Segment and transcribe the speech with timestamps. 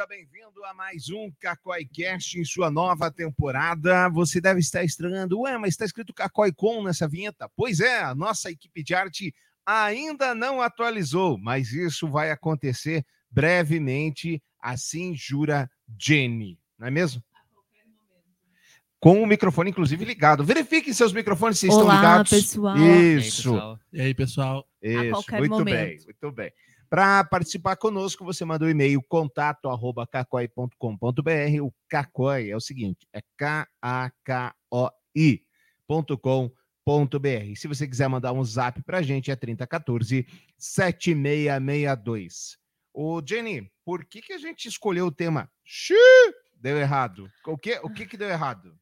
[0.00, 4.08] seja bem-vindo a mais um CacóiCast em sua nova temporada.
[4.08, 7.50] Você deve estar estranhando, ué, mas está escrito Cacói Com nessa vinheta.
[7.54, 9.34] Pois é, a nossa equipe de arte
[9.66, 17.22] ainda não atualizou, mas isso vai acontecer brevemente, assim jura Jenny, não é mesmo?
[18.98, 20.42] Com o microfone, inclusive, ligado.
[20.44, 22.30] Verifiquem seus microfones se estão Olá, ligados.
[22.30, 22.76] pessoal.
[22.78, 23.78] Isso.
[23.92, 24.66] E aí, pessoal?
[24.80, 25.66] Isso, qualquer muito momento.
[25.66, 26.52] bem, muito bem.
[26.90, 31.62] Para participar conosco, você manda o e-mail contato arroba cacoi.com.br.
[31.62, 34.64] O Cacoi é o seguinte, é K-A-K-O-I
[35.86, 36.50] ponto com
[36.84, 37.56] ponto BR.
[37.56, 40.26] Se você quiser mandar um zap para a gente, é 3014
[40.56, 42.58] 7662.
[42.92, 47.30] Ô, Jenny, por que, que a gente escolheu o tema Xiii, deu errado?
[47.44, 48.76] O que, o que, que deu errado?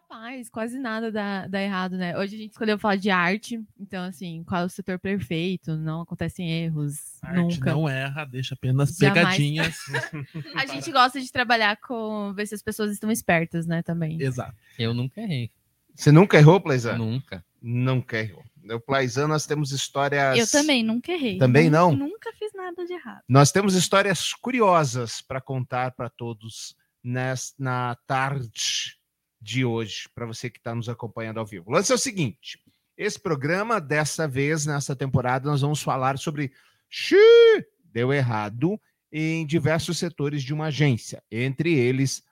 [0.00, 2.16] Capaz, quase nada dá, dá errado, né?
[2.16, 5.76] Hoje a gente escolheu falar de arte, então, assim, qual é o setor perfeito?
[5.76, 7.72] Não acontecem erros, A arte nunca.
[7.72, 9.24] não erra, deixa apenas Jamais.
[9.36, 9.76] pegadinhas.
[10.54, 14.22] A gente gosta de trabalhar com ver se as pessoas estão espertas, né, também.
[14.22, 14.54] Exato.
[14.78, 15.50] Eu nunca errei.
[15.92, 16.96] Você nunca errou, Plaizan?
[16.96, 17.44] Nunca.
[17.60, 18.44] Nunca errou.
[18.62, 20.38] No Plaizan nós temos histórias...
[20.38, 21.36] Eu também nunca errei.
[21.36, 21.90] Também não?
[21.96, 23.22] Nunca fiz nada de errado.
[23.28, 28.99] Nós temos histórias curiosas para contar para todos nes- na tarde
[29.40, 31.70] de hoje, para você que está nos acompanhando ao vivo.
[31.70, 32.62] O lance é o seguinte:
[32.96, 36.52] esse programa, dessa vez, nessa temporada, nós vamos falar sobre
[36.88, 38.80] Xiii, deu errado
[39.12, 41.22] em diversos setores de uma agência.
[41.30, 42.22] Entre eles,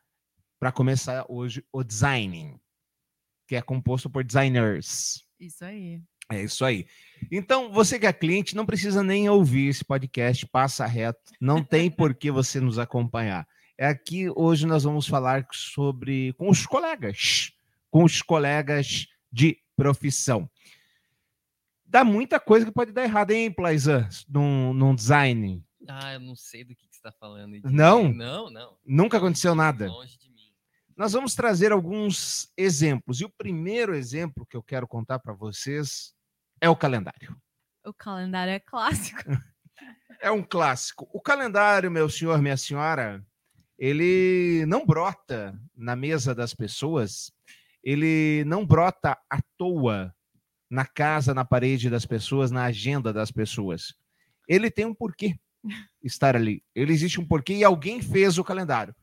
[0.58, 2.58] para começar hoje, o designing,
[3.46, 5.24] que é composto por designers.
[5.40, 6.02] Isso aí.
[6.30, 6.86] É isso aí.
[7.32, 11.18] Então, você que é cliente, não precisa nem ouvir esse podcast, passa reto.
[11.40, 13.48] Não tem por que você nos acompanhar.
[13.80, 17.52] É aqui, hoje nós vamos falar sobre com os colegas,
[17.92, 20.50] com os colegas de profissão.
[21.86, 25.64] Dá muita coisa que pode dar errado, hein, Plaizan, num, num design.
[25.86, 27.56] Ah, eu não sei do que, que você está falando.
[27.70, 28.12] Não?
[28.12, 28.76] Não, não.
[28.84, 29.86] Nunca aconteceu nada.
[29.86, 30.52] Longe de mim.
[30.96, 33.20] Nós vamos trazer alguns exemplos.
[33.20, 36.12] E o primeiro exemplo que eu quero contar para vocês
[36.60, 37.40] é o calendário.
[37.86, 39.22] O calendário é clássico.
[40.20, 41.08] É um clássico.
[41.12, 43.24] O calendário, meu senhor, minha senhora,
[43.78, 47.32] ele não brota na mesa das pessoas,
[47.82, 50.14] ele não brota à toa
[50.68, 53.94] na casa, na parede das pessoas, na agenda das pessoas.
[54.48, 55.38] Ele tem um porquê
[56.02, 56.62] estar ali.
[56.74, 58.94] Ele existe um porquê e alguém fez o calendário.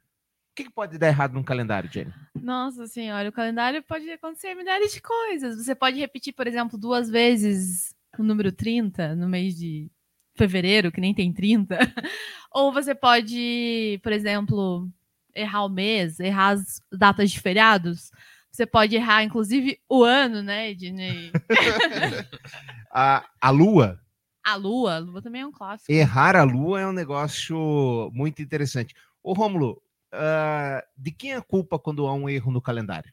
[0.51, 2.13] O que, pode dar errado num calendário, Jenny?
[2.33, 5.57] Nossa senhora, o calendário pode acontecer milhares de coisas.
[5.57, 9.91] Você pode repetir, por exemplo, duas vezes o número 30 no mês de
[10.35, 11.78] fevereiro, que nem tem 30.
[12.51, 14.88] Ou você pode, por exemplo,
[15.34, 18.12] errar o mês, errar as datas de feriados.
[18.51, 21.31] Você pode errar, inclusive, o ano, né, Ednei?
[22.91, 24.00] A, a lua,
[24.46, 25.91] A lua, a lua também é um clássico.
[25.91, 28.96] errar a lua é um negócio muito interessante.
[29.22, 29.81] Ô, Rômulo,
[30.13, 33.12] ah, de quem é a culpa quando há um erro no calendário?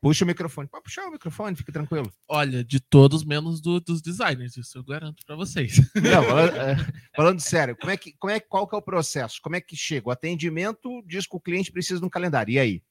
[0.00, 0.68] Puxa o microfone.
[0.68, 2.12] Pode puxar o microfone, fique tranquilo.
[2.28, 5.76] Olha, de todos menos do- dos designers, isso eu garanto pra vocês.
[5.94, 6.76] Não, falando, eh,
[7.16, 9.40] falando sério, como é que, como é, qual que é o processo?
[9.42, 10.08] Como é que chega?
[10.08, 12.52] O atendimento diz que o cliente precisa de um calendário.
[12.52, 12.82] E aí?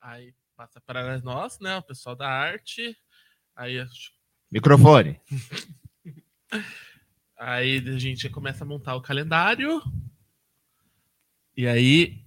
[0.00, 1.76] Aí passa para nós, né?
[1.76, 2.96] O pessoal da arte.
[3.54, 3.84] Aí,
[4.50, 5.20] Microfone.
[7.36, 9.82] aí a gente começa a montar o calendário.
[11.56, 12.24] E aí.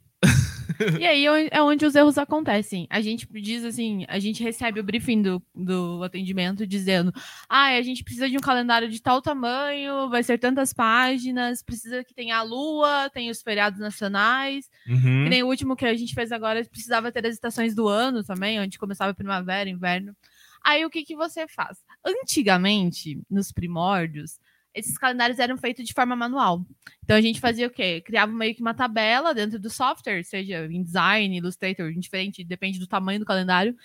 [1.00, 2.88] E aí é onde os erros acontecem.
[2.90, 7.14] A gente diz assim, a gente recebe o briefing do, do atendimento dizendo:
[7.50, 12.04] ah, a gente precisa de um calendário de tal tamanho, vai ser tantas páginas, precisa
[12.04, 14.70] que tenha a lua, tem os feriados nacionais.
[14.88, 15.24] Uhum.
[15.24, 18.24] Que nem o último que a gente fez agora, precisava ter as estações do ano
[18.24, 20.16] também, onde começava primavera, inverno.
[20.64, 21.80] Aí o que, que você faz?
[22.06, 24.40] Antigamente, nos primórdios,
[24.74, 26.66] esses calendários eram feitos de forma manual.
[27.04, 28.02] Então a gente fazia o quê?
[28.02, 32.88] Criava meio que uma tabela dentro do software, seja em design, Illustrator, indiferente, depende do
[32.88, 33.76] tamanho do calendário,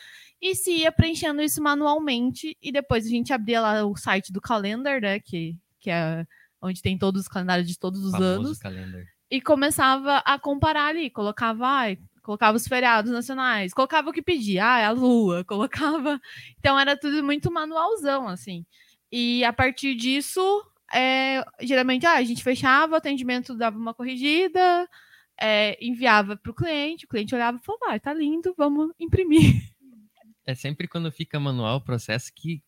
[0.40, 4.40] e se ia preenchendo isso manualmente, e depois a gente abria lá o site do
[4.40, 5.18] calendar, né?
[5.18, 6.26] Que, que é
[6.60, 9.04] onde tem todos os calendários de todos os anos calendar.
[9.30, 14.74] e começava a comparar ali, colocava, ai, colocava os feriados nacionais, colocava o que pedia,
[14.74, 16.20] ah, é a lua, colocava.
[16.58, 18.64] Então era tudo muito manualzão, assim.
[19.10, 20.40] E a partir disso,
[20.92, 24.88] é, geralmente, ah, a gente fechava, o atendimento dava uma corrigida,
[25.40, 29.62] é, enviava para o cliente, o cliente olhava e falava, ah, tá lindo, vamos imprimir.
[30.46, 32.62] É sempre quando fica manual o processo que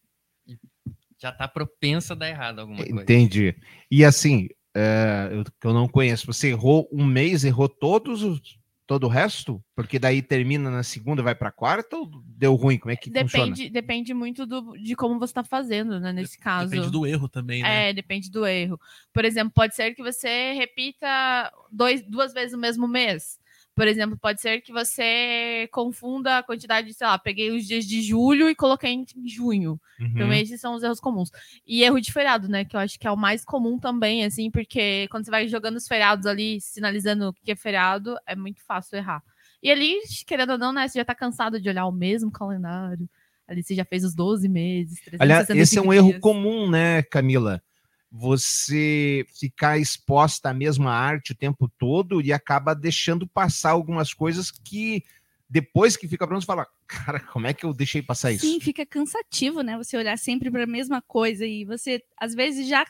[1.18, 3.02] já tá propensa a dar errado alguma coisa.
[3.02, 3.54] Entendi.
[3.90, 8.58] E assim, é, eu, que eu não conheço, você errou um mês, errou todos os.
[8.88, 9.62] Todo o resto?
[9.76, 12.78] Porque daí termina na segunda, vai pra quarta ou deu ruim?
[12.78, 13.52] Como é que funciona?
[13.52, 16.10] Depende, depende muito do, de como você está fazendo, né?
[16.10, 16.70] Nesse caso.
[16.70, 17.90] Depende do erro também, né?
[17.90, 18.80] É, depende do erro.
[19.12, 23.38] Por exemplo, pode ser que você repita dois, duas vezes no mesmo mês.
[23.78, 28.02] Por exemplo, pode ser que você confunda a quantidade, sei lá, peguei os dias de
[28.02, 29.80] julho e coloquei em junho.
[30.00, 30.32] Então, Uhum.
[30.32, 31.30] esses são os erros comuns.
[31.64, 32.64] E erro de feriado, né?
[32.64, 35.76] Que eu acho que é o mais comum também, assim, porque quando você vai jogando
[35.76, 39.22] os feriados ali, sinalizando o que é feriado, é muito fácil errar.
[39.62, 39.94] E ali,
[40.26, 40.88] querendo ou não, né?
[40.88, 43.08] Você já tá cansado de olhar o mesmo calendário.
[43.46, 45.00] Ali você já fez os 12 meses.
[45.18, 46.20] Aliás, esse é um 365 erro dias.
[46.20, 47.62] comum, né, Camila?
[48.10, 54.50] Você ficar exposta à mesma arte o tempo todo e acaba deixando passar algumas coisas
[54.50, 55.04] que
[55.48, 58.46] depois que fica pronto, você fala, cara, como é que eu deixei passar isso?
[58.46, 59.76] Sim, fica cansativo, né?
[59.78, 62.84] Você olhar sempre para a mesma coisa e você, às vezes, já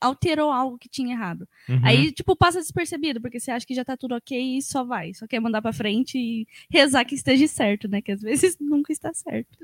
[0.00, 1.48] alterou algo que tinha errado.
[1.68, 1.80] Uhum.
[1.84, 5.14] Aí, tipo, passa despercebido, porque você acha que já tá tudo ok e só vai.
[5.14, 8.02] Só quer mandar pra frente e rezar que esteja certo, né?
[8.02, 9.58] Que às vezes nunca está certo.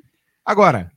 [0.44, 0.92] Agora,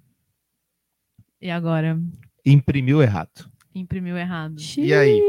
[1.41, 1.99] E agora?
[2.45, 3.50] imprimiu errado.
[3.73, 4.55] Imprimiu errado.
[4.77, 5.21] E aí?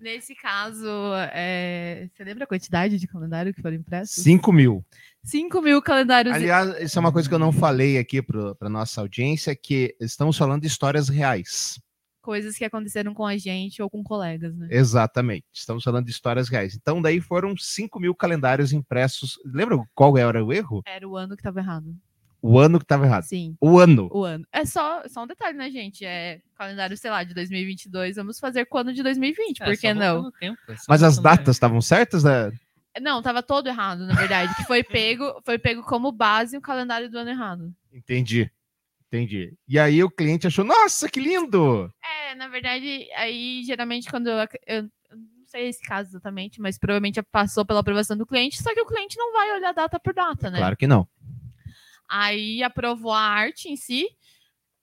[0.00, 0.88] Nesse caso,
[1.32, 4.22] é, você lembra a quantidade de calendário que foram impressos?
[4.24, 4.84] 5 mil.
[5.22, 6.34] 5 mil calendários.
[6.34, 10.36] Aliás, isso é uma coisa que eu não falei aqui para nossa audiência, que estamos
[10.36, 11.80] falando de histórias reais.
[12.20, 14.66] Coisas que aconteceram com a gente ou com colegas, né?
[14.70, 15.44] Exatamente.
[15.52, 16.74] Estamos falando de histórias reais.
[16.74, 19.38] Então, daí foram 5 mil calendários impressos.
[19.44, 20.82] Lembra qual era o erro?
[20.84, 21.94] Era o ano que tava errado.
[22.42, 23.22] O ano que estava errado.
[23.22, 24.08] Sim, O ano.
[24.12, 24.44] o ano.
[24.52, 26.04] É só, só um detalhe, né, gente?
[26.04, 28.16] É calendário, sei lá, de 2022.
[28.16, 30.30] Vamos fazer com o ano de 2020, É, por que não?
[30.32, 32.24] tempo, é Mas as datas estavam certas?
[32.24, 32.50] Né?
[33.00, 34.52] Não, tava todo errado, na verdade.
[34.56, 37.72] Que foi pego, foi pego como base o calendário do ano errado.
[37.92, 38.50] Entendi.
[39.06, 39.54] Entendi.
[39.68, 41.92] E aí o cliente achou, nossa, que lindo!
[42.02, 46.78] É, na verdade, aí geralmente quando eu, eu, eu não sei esse caso exatamente, mas
[46.78, 50.14] provavelmente passou pela aprovação do cliente, só que o cliente não vai olhar data por
[50.14, 50.56] data, né?
[50.56, 51.06] Claro que não.
[52.14, 54.06] Aí aprovou a arte em si,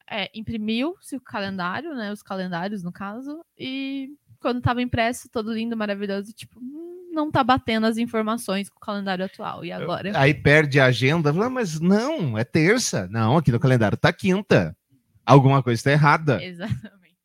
[0.09, 2.11] é, imprimiu-se o calendário, né?
[2.11, 4.09] Os calendários, no caso, e
[4.39, 8.81] quando tava impresso, todo lindo, maravilhoso, tipo, hum, não tá batendo as informações com o
[8.81, 9.63] calendário atual.
[9.63, 10.11] E agora?
[10.19, 13.07] Aí perde a agenda, fala, mas não, é terça.
[13.11, 14.75] Não, aqui no calendário tá quinta.
[15.23, 16.43] Alguma coisa está errada.
[16.43, 17.15] Exatamente.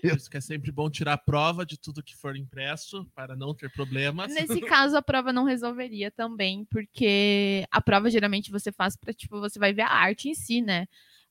[0.00, 3.36] Por isso que é sempre bom tirar a prova de tudo que for impresso para
[3.36, 4.32] não ter problemas.
[4.34, 9.40] Nesse caso, a prova não resolveria também, porque a prova geralmente você faz para tipo,
[9.40, 10.86] você vai ver a arte em si, né?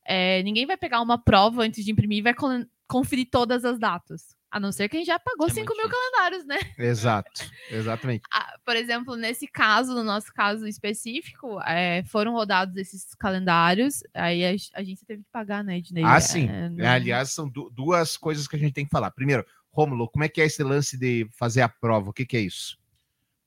[0.06, 3.78] É, ninguém vai pegar uma prova antes de imprimir e vai con- conferir todas as
[3.78, 4.37] datas.
[4.50, 6.12] A não ser que a gente já pagou É 5 muito mil difícil.
[6.12, 6.58] calendários, né?
[6.78, 8.24] Exato, exatamente.
[8.66, 14.56] Por exemplo, nesse caso, no nosso caso específico, é, foram rodados esses calendários, aí a,
[14.80, 16.04] a gente teve que pagar, né, Ednei?
[16.04, 16.48] Ah, sim.
[16.50, 19.12] É, não- Aliás, são du- duas coisas que a gente tem que falar.
[19.12, 22.10] Primeiro, Rômulo, como é que é esse lance de fazer a prova?
[22.10, 22.78] O que, que é isso?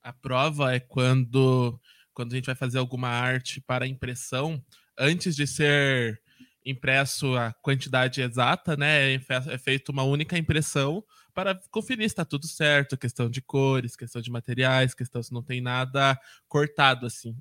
[0.01, 1.79] A prova é quando,
[2.13, 4.63] quando a gente vai fazer alguma arte para impressão,
[4.97, 6.21] antes de ser
[6.65, 9.13] impresso a quantidade exata, né?
[9.13, 11.03] É é feita uma única impressão
[11.33, 15.41] para conferir se está tudo certo, questão de cores, questão de materiais, questão se não
[15.41, 17.35] tem nada cortado assim.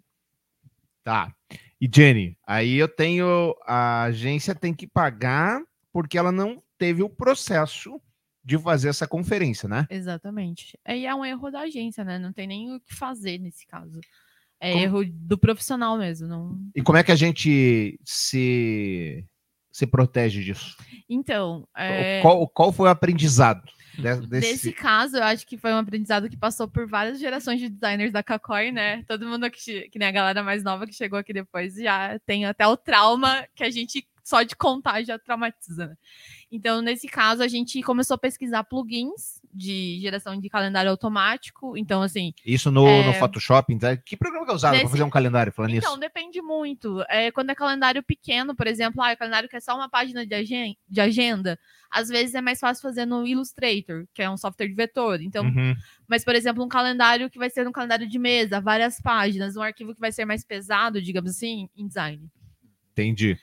[1.03, 1.35] Tá.
[1.81, 3.55] E Jenny, aí eu tenho.
[3.65, 5.63] A agência tem que pagar
[5.93, 8.01] porque ela não teve o processo
[8.45, 9.87] de fazer essa conferência, né?
[9.91, 10.79] Exatamente.
[10.85, 12.19] Aí é um erro da agência, né?
[12.19, 14.01] Não tem nem o que fazer nesse caso.
[14.61, 16.29] É Como- erro do profissional mesmo.
[16.29, 16.59] Não...
[16.75, 19.25] E como é que a gente se,
[19.73, 20.77] se protege disso?
[21.09, 23.63] Então, é, Qual, qual foi o aprendizado
[23.97, 24.73] de- nesse desse.
[24.73, 28.23] caso, eu acho que foi um aprendizado que passou por várias gerações de designers da
[28.23, 29.03] Kakoi, né?
[29.09, 32.45] Todo mundo que, que nem a galera mais nova que chegou aqui depois já tem
[32.45, 35.89] até o trauma que a gente só de contar já traumatiza.
[35.89, 35.97] né?
[36.53, 41.77] Então, nesse caso, a gente começou a pesquisar plugins de geração de calendário automático.
[41.77, 43.05] Então, assim, Isso no, É.
[43.07, 43.73] no Photoshop?
[43.75, 46.01] então, Que programa que é usado para Nesse- fazer um calendário falando Então, nisso?
[46.01, 47.03] depende muito.
[47.09, 50.25] É, quando é calendário pequeno, por exemplo, ah, é calendário que é só uma página
[50.27, 51.59] de, agen- de agenda,
[51.91, 55.21] às vezes é mais fácil fazer no Illustrator, que é um software de vetor.
[55.21, 55.75] Então, Uhum.
[56.07, 59.63] mas, por exemplo, um calendário que vai ser um calendário de mesa, várias páginas, um
[59.63, 62.29] arquivo que vai ser mais pesado, digamos assim, InDesign.
[62.93, 63.39] Entendi.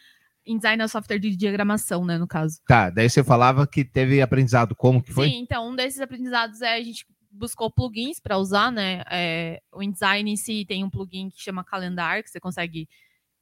[0.47, 2.59] InDesign é software de diagramação, né, no caso.
[2.65, 4.75] Tá, daí você falava que teve aprendizado.
[4.75, 5.29] Como que foi?
[5.29, 9.03] Sim, então um desses aprendizados é a gente buscou plugins para usar, né?
[9.11, 12.87] É, o InDesign em si tem um plugin que chama Calendar, que você consegue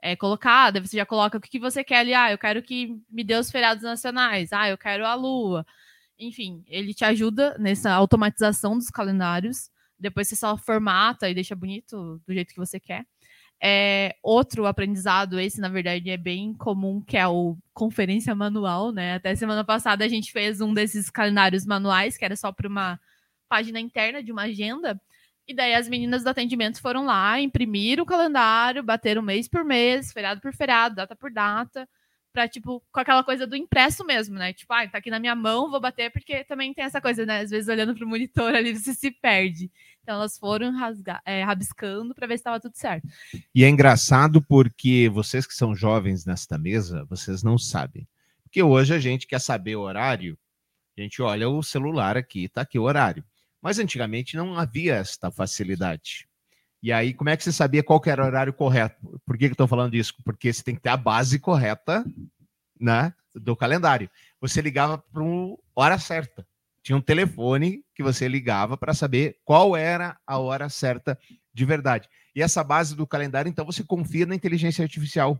[0.01, 2.13] é, colocar, daí você já coloca o que, que você quer ali.
[2.13, 4.51] Ah, eu quero que me dê os feriados nacionais.
[4.51, 5.65] Ah, eu quero a lua.
[6.19, 9.69] Enfim, ele te ajuda nessa automatização dos calendários.
[9.97, 13.05] Depois você só formata e deixa bonito do jeito que você quer.
[13.63, 19.15] É, outro aprendizado, esse na verdade é bem comum, que é o conferência manual, né?
[19.15, 22.99] Até semana passada a gente fez um desses calendários manuais, que era só para uma
[23.49, 24.99] página interna de uma agenda.
[25.47, 30.11] E daí as meninas do atendimento foram lá, imprimiram o calendário, bateram mês por mês,
[30.11, 31.87] feriado por feriado, data por data,
[32.33, 34.53] pra, tipo, com aquela coisa do impresso mesmo, né?
[34.53, 37.41] Tipo, ah, tá aqui na minha mão, vou bater, porque também tem essa coisa, né?
[37.41, 39.71] Às vezes olhando pro monitor ali, você se perde.
[40.05, 43.07] Então elas foram rasgar, é, rabiscando pra ver se tava tudo certo.
[43.55, 48.07] E é engraçado porque vocês que são jovens nesta mesa, vocês não sabem.
[48.43, 50.37] Porque hoje a gente quer saber o horário,
[50.95, 53.25] a gente olha o celular aqui, tá aqui o horário.
[53.59, 56.29] Mas antigamente não havia esta facilidade.
[56.83, 59.19] E aí, como é que você sabia qual era o horário correto?
[59.25, 60.13] Por que, que eu estou falando isso?
[60.23, 62.05] Porque você tem que ter a base correta
[62.79, 64.07] né, do calendário.
[64.39, 66.45] Você ligava para uma hora certa.
[66.85, 71.17] Tinha um telefone que você ligava para saber qual era a hora certa
[71.51, 72.07] de verdade.
[72.35, 75.35] E essa base do calendário, então, você confia na inteligência artificial.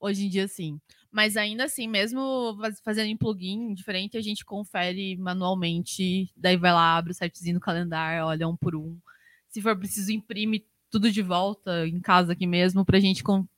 [0.00, 0.80] Hoje em dia, sim.
[1.08, 6.32] Mas ainda assim, mesmo faz- fazendo em plugin diferente, a gente confere manualmente.
[6.36, 8.98] Daí vai lá, abre o sitezinho do calendário, olha um por um.
[9.48, 13.48] Se for preciso, imprime tudo de volta em casa aqui mesmo, pra gente com- ba-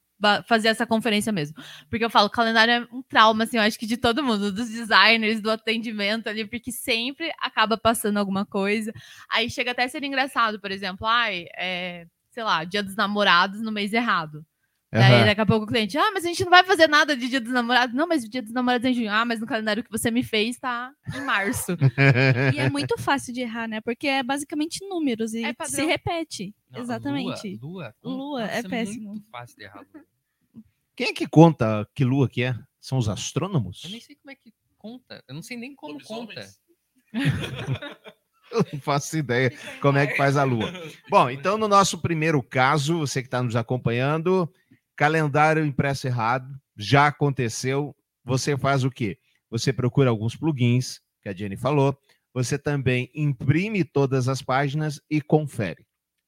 [0.46, 1.56] fazer essa conferência mesmo.
[1.88, 4.68] Porque eu falo, calendário é um trauma, assim, eu acho que de todo mundo, dos
[4.68, 8.92] designers, do atendimento ali, porque sempre acaba passando alguma coisa.
[9.30, 13.60] Aí chega até a ser engraçado, por exemplo, ai, é, sei lá, dia dos namorados
[13.60, 14.44] no mês errado.
[14.92, 15.24] Daí Aham.
[15.26, 17.40] daqui a pouco o cliente, ah, mas a gente não vai fazer nada de dia
[17.40, 17.92] dos namorados.
[17.96, 19.10] Não, mas o dia dos namorados é em junho.
[19.10, 21.72] Ah, mas no calendário que você me fez tá em março.
[22.54, 23.80] E é muito fácil de errar, né?
[23.80, 26.54] Porque é basicamente números e É se repete.
[26.70, 27.58] Não, Exatamente.
[27.60, 29.08] Lua, lua, Lua, é nossa, péssimo.
[29.10, 29.84] muito fácil de errar.
[29.92, 30.04] lua.
[30.96, 32.56] Quem é que conta que lua que é?
[32.80, 33.82] São os astrônomos?
[33.84, 35.24] Eu nem sei como é que conta.
[35.26, 36.34] Eu não sei nem como conta.
[36.34, 36.60] Lobisomens.
[38.52, 40.70] Eu não faço ideia como é que faz a lua.
[41.10, 44.48] Bom, então no nosso primeiro caso, você que está nos acompanhando,
[44.94, 47.96] calendário impresso errado, já aconteceu.
[48.22, 49.18] Você faz o quê?
[49.50, 51.98] Você procura alguns plugins, que a Jenny falou,
[52.32, 55.84] você também imprime todas as páginas e confere.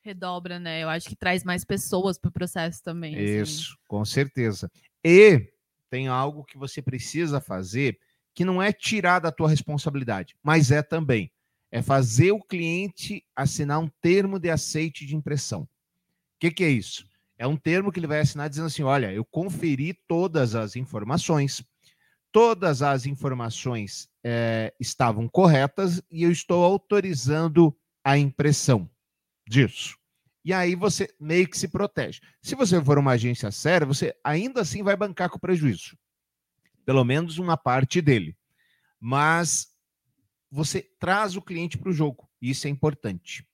[0.06, 0.84] Redobra, né?
[0.84, 3.16] Eu acho que traz mais pessoas pro processo também.
[3.16, 3.42] assim.
[3.42, 4.70] Isso, com certeza.
[5.04, 5.52] E
[5.90, 7.98] tem algo que você precisa fazer
[8.32, 11.32] que não é tirar da tua responsabilidade, mas é também
[11.72, 15.62] é fazer o cliente assinar um termo de aceite de impressão.
[15.62, 15.68] O
[16.38, 17.04] que, que é isso?
[17.36, 21.64] É um termo que ele vai assinar dizendo assim: olha, eu conferi todas as informações,
[22.30, 28.88] todas as informações eh, estavam corretas e eu estou autorizando a impressão
[29.47, 29.97] disso.
[30.45, 32.21] E aí você meio que se protege.
[32.41, 35.97] Se você for uma agência séria, você ainda assim vai bancar com prejuízo.
[36.85, 38.37] Pelo menos uma parte dele.
[39.00, 39.69] Mas
[40.50, 42.29] você traz o cliente para o jogo.
[42.41, 43.45] Isso é importante.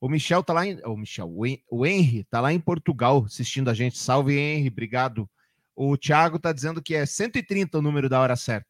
[0.00, 0.80] O Michel tá lá em.
[0.84, 3.98] O Michel, o, Hen- o Henry tá lá em Portugal assistindo a gente.
[3.98, 5.28] Salve, Henry, obrigado.
[5.74, 8.68] O Thiago tá dizendo que é 130 o número da hora certa.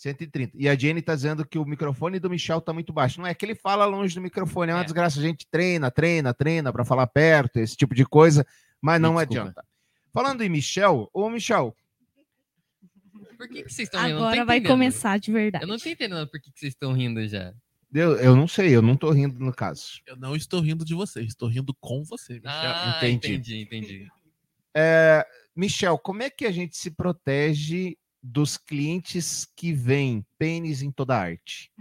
[0.00, 0.52] 130.
[0.54, 3.20] E a Jenny tá dizendo que o microfone do Michel tá muito baixo.
[3.20, 4.84] Não é que ele fala longe do microfone, é uma É.
[4.84, 5.18] desgraça.
[5.20, 8.46] A gente treina, treina, treina para falar perto, esse tipo de coisa,
[8.80, 9.40] mas Me não desculpa.
[9.42, 9.64] adianta.
[10.12, 11.76] Falando em Michel, ô Michel,
[13.36, 14.16] Por que, que vocês estão rindo?
[14.18, 15.64] Agora vai começar de verdade.
[15.64, 17.54] Eu não tô entendendo por que, que vocês estão rindo já.
[17.92, 20.00] eu, eu não sei, eu não tô rindo no caso.
[20.06, 22.34] Eu não estou rindo de você, estou rindo com você.
[22.34, 22.50] Michel.
[22.52, 23.34] Ah, entendi.
[23.34, 24.08] entendi, entendi.
[24.74, 25.26] É,
[25.56, 31.16] Michel, como é que a gente se protege dos clientes que veem pênis em toda
[31.16, 31.72] a arte?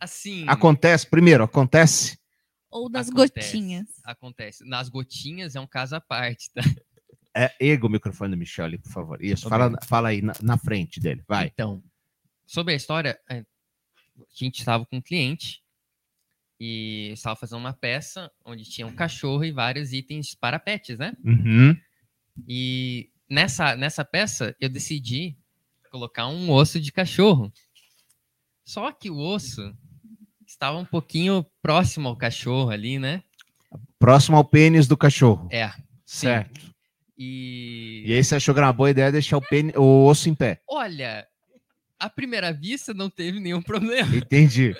[0.00, 2.18] Assim, Acontece, primeiro, acontece?
[2.70, 3.52] Ou das Acontece.
[3.52, 3.88] gotinhas.
[4.04, 4.64] acontece.
[4.64, 6.62] Nas gotinhas é um caso à parte, tá?
[7.34, 9.22] É, erga o microfone do Michel ali, por favor.
[9.24, 11.46] Isso, fala, fala aí na, na frente dele, vai.
[11.46, 11.82] Então,
[12.46, 15.62] sobre a história, é, a gente estava com um cliente
[16.60, 21.12] e estava fazendo uma peça onde tinha um cachorro e vários itens para pets, né?
[21.24, 21.76] Uhum.
[22.46, 25.36] E nessa, nessa peça eu decidi
[25.90, 27.52] colocar um osso de cachorro.
[28.64, 29.74] Só que o osso
[30.46, 33.22] estava um pouquinho próximo ao cachorro ali, né?
[33.98, 35.48] Próximo ao pênis do cachorro.
[35.50, 35.72] É.
[36.04, 36.72] Certo.
[37.16, 40.28] E, E aí você achou que era uma boa ideia deixar o, pênis, o osso
[40.28, 40.60] em pé.
[40.68, 41.26] olha,
[41.98, 44.14] à primeira vista não teve nenhum problema.
[44.16, 44.74] Entendi.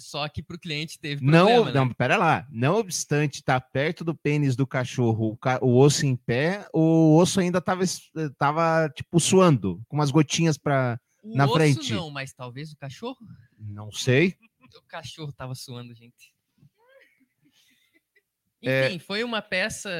[0.00, 1.64] Só que pro cliente teve Não, problema.
[1.66, 1.72] né?
[1.72, 2.46] não, pera lá.
[2.50, 7.16] Não obstante estar perto do pênis do cachorro, o, ca- o osso em pé, o
[7.16, 7.84] osso ainda estava
[8.38, 10.98] tava, tipo suando, com umas gotinhas para.
[11.22, 11.92] O na osso frente.
[11.92, 13.18] não, mas talvez o cachorro.
[13.58, 14.34] Não sei.
[14.76, 16.32] O cachorro tava suando, gente.
[18.62, 18.88] É.
[18.88, 19.90] Enfim, foi uma peça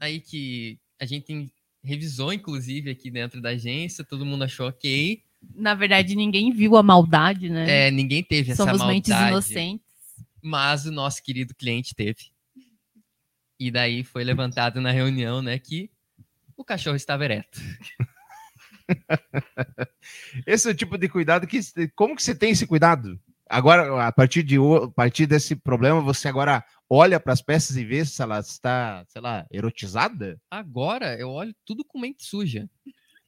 [0.00, 1.52] aí que a gente
[1.82, 4.04] revisou, inclusive, aqui dentro da agência.
[4.04, 5.22] Todo mundo achou ok.
[5.54, 7.88] Na verdade, ninguém viu a maldade, né?
[7.88, 9.32] É, ninguém teve essa Somos mentes maldade.
[9.32, 9.86] inocentes.
[10.42, 12.30] Mas o nosso querido cliente teve.
[13.58, 15.90] E daí foi levantado na reunião, né, que
[16.56, 17.58] o cachorro estava ereto.
[20.46, 21.60] Esse é o tipo de cuidado que.
[21.94, 23.18] Como que você tem esse cuidado?
[23.48, 27.84] Agora, a partir, de, a partir desse problema, você agora olha para as peças e
[27.84, 30.40] vê se ela está, sei lá, erotizada?
[30.50, 32.68] Agora eu olho tudo com mente suja.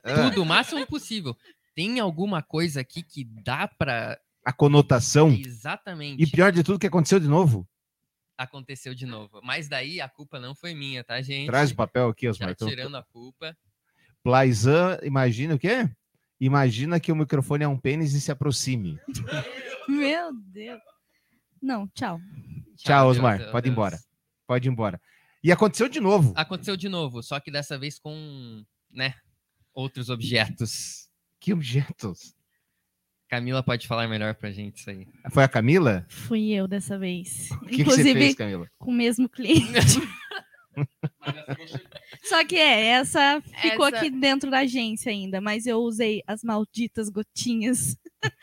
[0.02, 1.36] Ah, Tudo, o máximo possível.
[1.78, 4.18] Tem alguma coisa aqui que dá pra.
[4.44, 5.30] a conotação.
[5.30, 6.20] Exatamente.
[6.20, 7.68] E pior de tudo, que aconteceu de novo.
[8.36, 9.38] Aconteceu de novo.
[9.44, 11.46] Mas daí a culpa não foi minha, tá, gente?
[11.46, 12.50] Traz o papel aqui, Já Osmar.
[12.50, 13.56] Então, tirando a culpa.
[14.24, 15.88] Plaizan, imagina o quê?
[16.40, 18.98] Imagina que o microfone é um pênis e se aproxime.
[19.88, 20.80] Meu Deus.
[21.62, 22.18] Não, tchau.
[22.76, 23.38] Tchau, Deus, Osmar.
[23.38, 24.00] Deus, Pode ir embora.
[24.48, 25.00] Pode ir embora.
[25.44, 26.32] E aconteceu de novo.
[26.34, 29.14] Aconteceu de novo, só que dessa vez com, né,
[29.72, 31.07] outros objetos.
[31.40, 32.34] Que objetos?
[33.28, 35.06] Camila pode falar melhor pra gente isso aí.
[35.30, 36.06] Foi a Camila?
[36.08, 37.50] Fui eu dessa vez.
[37.50, 38.66] O que, que você Inclusive, fez, Camila?
[38.78, 39.72] com o mesmo cliente.
[42.24, 46.22] Só que é, essa ficou Essa- É, aqui dentro da agência ainda, mas eu usei
[46.26, 47.96] as malditas gotinhas.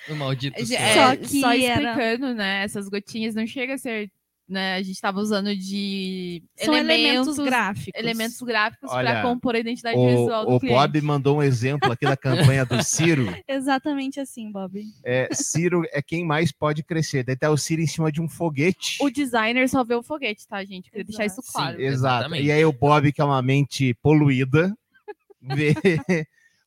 [0.09, 0.93] O maldito É.
[0.93, 2.63] Só que só era- explicando, né?
[2.63, 4.11] Essas gotinhas não chega a ser.
[4.47, 7.91] Né, a gente estava usando de São elementos, elementos, gráficos.
[7.95, 10.75] elementos gráficos para compor a identidade visual do O, o cliente.
[10.77, 13.25] Bob mandou um exemplo aqui da campanha do Ciro.
[13.47, 14.85] Exatamente assim, Bob.
[15.03, 17.23] É, Ciro é quem mais pode crescer.
[17.23, 18.99] Daí tá o Ciro em cima de um foguete.
[19.01, 20.91] O designer só vê o foguete, tá, gente?
[20.91, 21.77] Queria deixar isso claro.
[21.77, 21.83] Sim.
[21.83, 22.15] Exato.
[22.17, 22.45] Exatamente.
[22.45, 24.77] E aí o Bob, que é uma mente poluída,
[25.41, 25.73] vê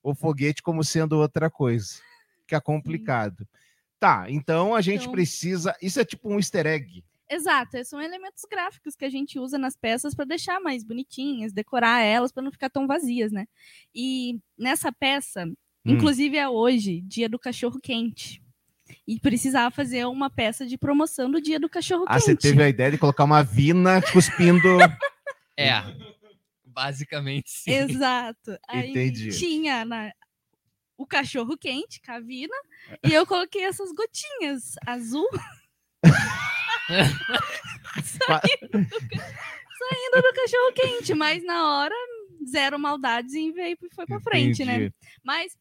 [0.02, 1.94] o foguete como sendo outra coisa.
[2.44, 3.46] Que é complicado.
[4.00, 5.76] Tá, então a gente Então- precisa.
[5.80, 7.04] Isso é tipo um easter egg.
[7.30, 12.00] Exato, são elementos gráficos que a gente usa nas peças para deixar mais bonitinhas, decorar
[12.00, 13.46] elas para não ficar tão vazias, né?
[13.94, 15.54] E nessa peça, Hum.
[15.94, 18.42] inclusive é hoje, dia do cachorro quente.
[19.06, 22.24] E precisava fazer uma peça de promoção do dia do cachorro Ah, quente.
[22.24, 24.68] você teve a ideia de colocar uma vina cuspindo.
[25.60, 25.72] É,
[26.64, 27.72] basicamente sim.
[27.72, 28.56] Exato.
[28.68, 29.36] Aí Entendi.
[29.36, 30.12] tinha na-
[30.96, 32.54] o cachorro quente, cavina,
[33.04, 35.28] e eu coloquei essas gotinhas azul
[39.78, 41.94] saindo do cachorro quente, mas na hora
[42.50, 44.76] zero maldades e veio e foi pra frente, né?
[44.76, 44.94] Entendi.
[45.22, 45.56] Mas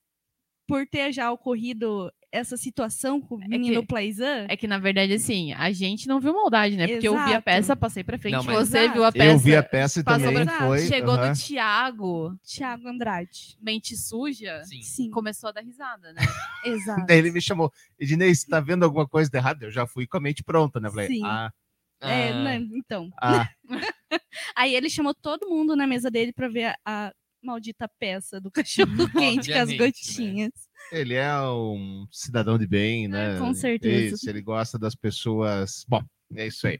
[0.67, 5.13] por ter já ocorrido essa situação com o menino que- Plaizan, É que, na verdade,
[5.13, 6.87] assim, a gente não viu maldade, né?
[6.87, 7.43] Porque eu vi a Exato.
[7.43, 8.33] peça, passei pra frente.
[8.33, 9.17] Não, Você viu a Exato.
[9.17, 9.31] peça.
[9.33, 10.79] Eu vi a peça e passou também pra- foi.
[10.87, 11.31] Chegou aham.
[11.33, 13.57] do Thiago, Thiago Andrade.
[13.61, 14.81] mente suja, Sim.
[14.81, 16.19] Sim, começou a dar risada, né?
[16.65, 17.05] exato.
[17.07, 17.71] Daí ele me chamou.
[17.99, 19.63] Ednei, você tá vendo alguma coisa de errado?
[19.63, 20.87] Eu já fui com a mente pronta, né?
[20.87, 21.21] Eu Falei, Sim.
[21.25, 21.51] ah,
[22.01, 23.09] É, Ah, né, então.
[23.21, 23.49] ah,
[24.55, 28.49] Aí ele chamou todo mundo na mesa dele pra ver a, a maldita peça do
[28.51, 29.77] cachorro quente com as né?
[29.77, 30.51] gotinhas.
[30.91, 33.37] ele é um cidadão de bem, né?
[33.39, 34.15] com certeza.
[34.15, 35.85] Isso, ele gosta das pessoas.
[35.87, 36.03] Bom,
[36.35, 36.79] é isso aí.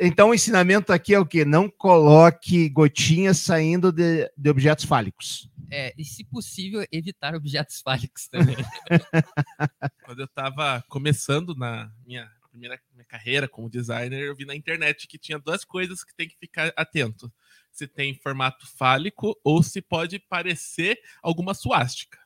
[0.00, 1.44] Então, o ensinamento aqui é o quê?
[1.44, 5.48] Não coloque gotinhas saindo de, de objetos fálicos.
[5.70, 8.56] É, e se possível, evitar objetos fálicos também.
[10.04, 15.08] Quando eu tava começando na minha primeira minha carreira como designer, eu vi na internet
[15.08, 17.32] que tinha duas coisas que tem que ficar atento.
[17.74, 22.18] Se tem formato fálico ou se pode parecer alguma suástica.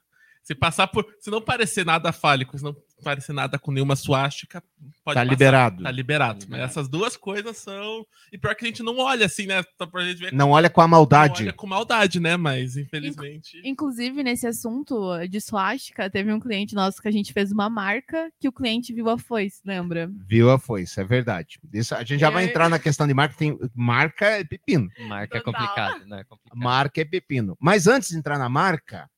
[0.42, 1.16] Se passar por.
[1.18, 5.24] Se não parecer nada fálico, se não parecer nada com nenhuma suástica, pode Tá passar.
[5.24, 5.82] liberado.
[5.82, 6.38] Tá liberado.
[6.40, 6.70] Tá Mas liberado.
[6.70, 8.06] essas duas coisas são.
[8.32, 9.62] E pior que a gente não olha assim, né?
[9.90, 10.32] Pra gente ver.
[10.32, 11.42] Não olha com a não maldade.
[11.44, 12.36] olha com maldade, né?
[12.36, 13.60] Mas infelizmente.
[13.64, 18.30] Inclusive, nesse assunto de suástica, teve um cliente nosso que a gente fez uma marca
[18.40, 20.10] que o cliente viu a foice, lembra?
[20.26, 21.58] Viu a foice, é verdade.
[21.72, 22.48] Isso, a gente já vai É.
[22.48, 23.58] entrar na questão de marketing.
[23.74, 24.88] Marca é pepino.
[25.08, 25.60] Marca é Total.
[25.60, 26.20] complicado, né?
[26.20, 26.58] É complicado.
[26.58, 27.56] Marca é pepino.
[27.60, 29.08] Mas antes de entrar na marca,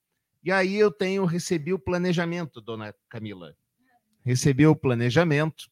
[0.42, 3.54] e aí eu tenho recebi o planejamento, dona Camila.
[4.24, 5.64] Recebi o planejamento,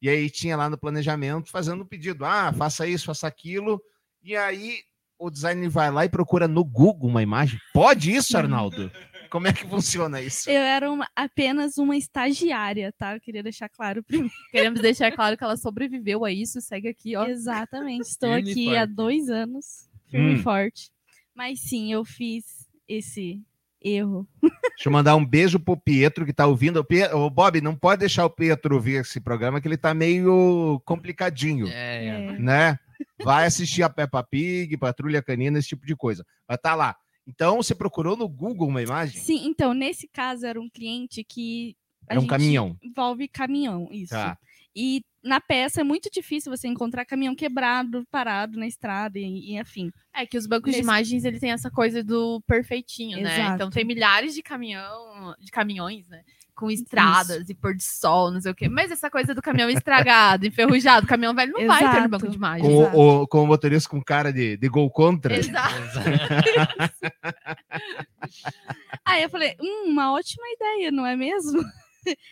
[0.00, 3.80] e aí tinha lá no planejamento fazendo o pedido: ah, faça isso, faça aquilo.
[4.22, 4.78] E aí
[5.18, 7.58] o designer vai lá e procura no Google uma imagem.
[7.72, 8.90] Pode isso, Arnaldo?
[9.30, 10.48] Como é que funciona isso?
[10.48, 13.14] Eu era uma- apenas uma estagiária, tá?
[13.16, 14.32] Eu queria deixar claro primeiro.
[14.52, 16.60] Queremos deixar claro que ela sobreviveu a isso.
[16.60, 17.24] Segue aqui, ó.
[17.26, 18.02] Exatamente.
[18.08, 18.94] Estou Firme aqui há forte.
[18.94, 20.36] dois anos, firme Hum.
[20.36, 20.90] e forte.
[21.34, 22.44] Mas sim, eu fiz
[22.86, 23.42] esse
[23.84, 24.26] erro.
[24.42, 26.78] Deixa eu mandar um beijo pro Pietro que tá ouvindo.
[26.78, 29.92] O, Pie- Ô, Bob, não pode deixar o Pietro ouvir esse programa, que ele tá
[29.94, 31.68] meio complicadinho.
[31.68, 32.08] É, é.
[32.08, 32.38] É.
[32.38, 32.78] né?
[33.22, 36.24] Vai assistir a Peppa Pig, Patrulha Canina, esse tipo de coisa.
[36.48, 36.96] Vai estar lá.
[37.26, 39.20] Então, você procurou no Google uma imagem?
[39.20, 41.76] Sim, então, nesse caso, era um cliente que.
[42.08, 42.76] Era um caminhão.
[42.82, 44.12] Envolve caminhão, isso.
[44.12, 44.36] Tá.
[44.76, 49.58] E na peça é muito difícil você encontrar caminhão quebrado, parado na estrada e, e
[49.58, 49.90] afim.
[50.12, 53.34] É que os bancos de Nesse- imagens ele tem essa coisa do perfeitinho, né?
[53.34, 53.54] Exato.
[53.54, 56.22] Então tem milhares de caminhão, de caminhões, né?
[56.56, 58.68] Com estradas e pôr de sol, não sei o quê.
[58.68, 62.08] Mas essa coisa do caminhão estragado, enferrujado, caminhão velho não vai ter no Exato.
[62.08, 62.68] banco de imagens.
[62.68, 62.98] Com, Exato.
[62.98, 65.36] o, com o motorista com cara de, de gol contra.
[65.36, 65.74] Exato.
[69.04, 71.62] Aí eu falei, hum, uma ótima ideia, não é mesmo?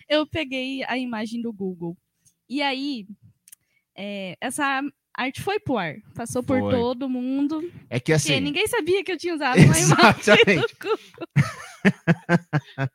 [0.08, 1.96] eu peguei a imagem do Google.
[2.52, 3.06] E aí,
[3.96, 4.82] é, essa
[5.16, 5.94] arte foi pro ar.
[6.14, 6.70] Passou por Foi.
[6.70, 7.62] todo mundo.
[7.88, 8.40] É que Porque assim.
[8.40, 10.68] ninguém sabia que eu tinha usado uma imagem do.
[10.78, 10.98] Google.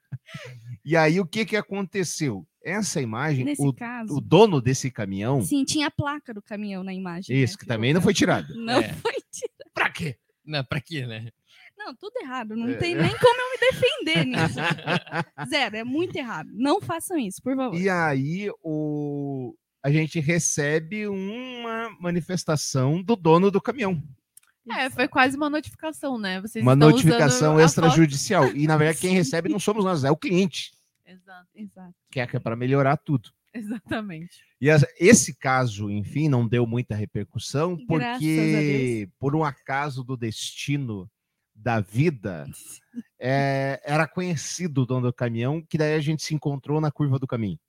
[0.85, 2.45] E aí, o que, que aconteceu?
[2.63, 6.83] Essa imagem, Nesse o, caso, o dono desse caminhão, sim, tinha a placa do caminhão
[6.83, 7.35] na imagem.
[7.35, 7.41] né?
[7.43, 8.53] isso, que Ficou também não foi tirado.
[8.55, 8.93] Não É.
[8.93, 9.71] foi tirado.
[9.73, 10.17] Pra quê?
[10.45, 11.29] Não, pra quê, né?
[11.87, 12.53] Não, tudo errado.
[12.55, 12.73] Não É.
[12.75, 14.59] tem nem como eu me defender nisso.
[15.49, 16.49] Zero, é muito errado.
[16.53, 17.79] Não façam isso, por favor.
[17.79, 19.55] E aí, o...
[19.81, 24.03] a gente recebe uma manifestação do dono do caminhão.
[24.69, 26.41] É, foi quase uma notificação, né?
[26.41, 28.47] Vocês Uma notificação extrajudicial.
[28.53, 30.71] E, na verdade, quem recebe não somos nós, é o cliente,
[31.05, 31.95] Exato, Exato.
[32.11, 33.29] que é para melhorar tudo.
[33.53, 34.43] exatamente.
[34.59, 34.67] E
[34.99, 41.09] esse caso, enfim, não deu muita repercussão, Graças porque, por um acaso do destino
[41.57, 42.45] da vida,
[43.19, 47.17] é, era conhecido o dono do caminhão, que daí a gente se encontrou na curva
[47.17, 47.59] do caminho.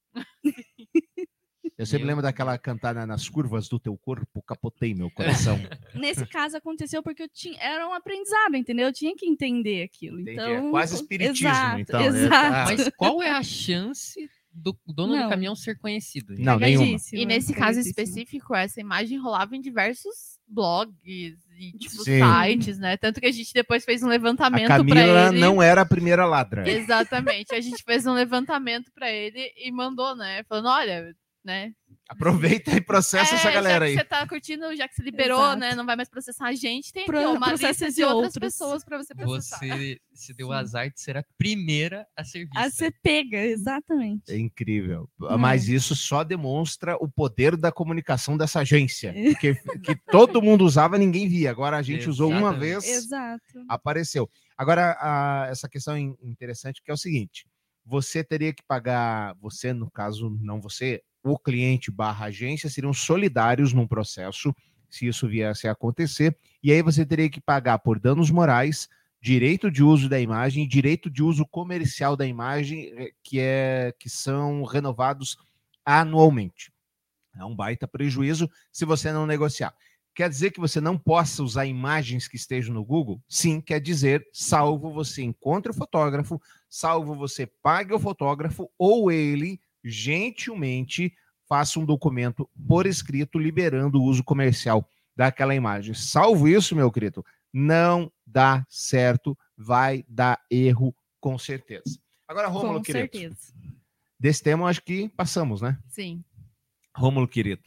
[1.76, 5.56] Eu sempre Meu lembro daquela cantada nas curvas do teu corpo, capotei meu coração.
[5.94, 8.88] Nesse caso aconteceu porque eu tinha, era um aprendizado, entendeu?
[8.88, 10.18] Eu tinha que entender aquilo.
[10.18, 12.06] Entendi, Então, é quase espiritismo, exato, então, né?
[12.06, 12.34] Exato.
[12.34, 15.22] Ah, Mas qual é a chance do dono Não.
[15.22, 16.34] do caminhão ser conhecido?
[16.34, 16.44] gente?
[16.44, 16.98] Não, nenhuma.
[17.12, 22.20] E nesse caso específico, essa imagem rolava em diversos blogs e tipo, Sim.
[22.20, 22.96] sites, né?
[22.96, 25.40] Tanto que a gente depois fez um levantamento para Camila ele.
[25.40, 26.68] não era a primeira ladra.
[26.68, 27.54] Exatamente.
[27.54, 30.44] A gente fez um levantamento para ele e mandou, né?
[30.48, 31.72] Falando, olha, né?
[32.08, 33.92] Aproveita e processa essa é, galera já aí.
[33.96, 35.58] que você tá curtindo, já que você liberou, Exato.
[35.60, 35.74] né?
[35.74, 38.96] Não vai mais processar a gente, tem Pro- uma lista de de outras pessoas para
[38.96, 39.58] você processar.
[39.58, 42.60] Você se deu azar de ser a primeira a ser vista.
[42.60, 44.32] A ser pega, exatamente.
[44.32, 45.08] É incrível.
[45.28, 45.36] É.
[45.36, 49.12] Mas isso só demonstra o poder da comunicação dessa agência.
[49.38, 51.50] Que, que todo mundo usava, ninguém via.
[51.50, 52.60] Agora a gente usou uma Exatamente.
[52.60, 53.64] vez, Exato.
[53.68, 54.30] apareceu.
[54.56, 57.46] Agora, a- essa questão é in- interessante que é o seguinte:
[57.84, 63.72] você teria que pagar, você, no caso, não você, o cliente barra agência seriam solidários
[63.72, 64.54] num processo,
[64.88, 68.88] se isso viesse a acontecer, e aí você teria que pagar por danos morais,
[69.20, 74.08] direito de uso da imagem direito de uso comercial da imagem, eh, que, é, que
[74.08, 75.36] são renovados
[75.84, 76.72] anualmente.
[77.36, 79.74] É um baita prejuízo se você não negociar.
[80.14, 83.22] Quer dizer que você não possa usar imagens que estejam no Google?
[83.28, 89.60] Sim, quer dizer, salvo você encontre o fotógrafo, salvo você pague o fotógrafo ou ele
[89.88, 91.12] gentilmente
[91.48, 95.94] faça um documento por escrito liberando o uso comercial daquela imagem.
[95.94, 101.98] Salvo isso, meu querido, não dá certo, vai dar erro com certeza.
[102.28, 103.54] Agora, Rômulo, Com querido, certeza.
[104.20, 105.78] desse tema acho que passamos, né?
[105.88, 106.22] Sim.
[106.94, 107.62] Rômulo querido,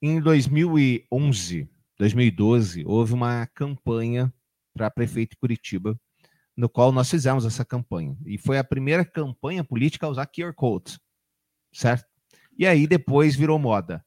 [0.00, 4.32] em 2011, 2012, houve uma campanha
[4.72, 6.00] para prefeito de Curitiba,
[6.56, 8.16] no qual nós fizemos essa campanha.
[8.24, 10.98] E foi a primeira campanha política a usar QR Code,
[11.78, 12.06] certo?
[12.58, 14.04] E aí depois virou moda.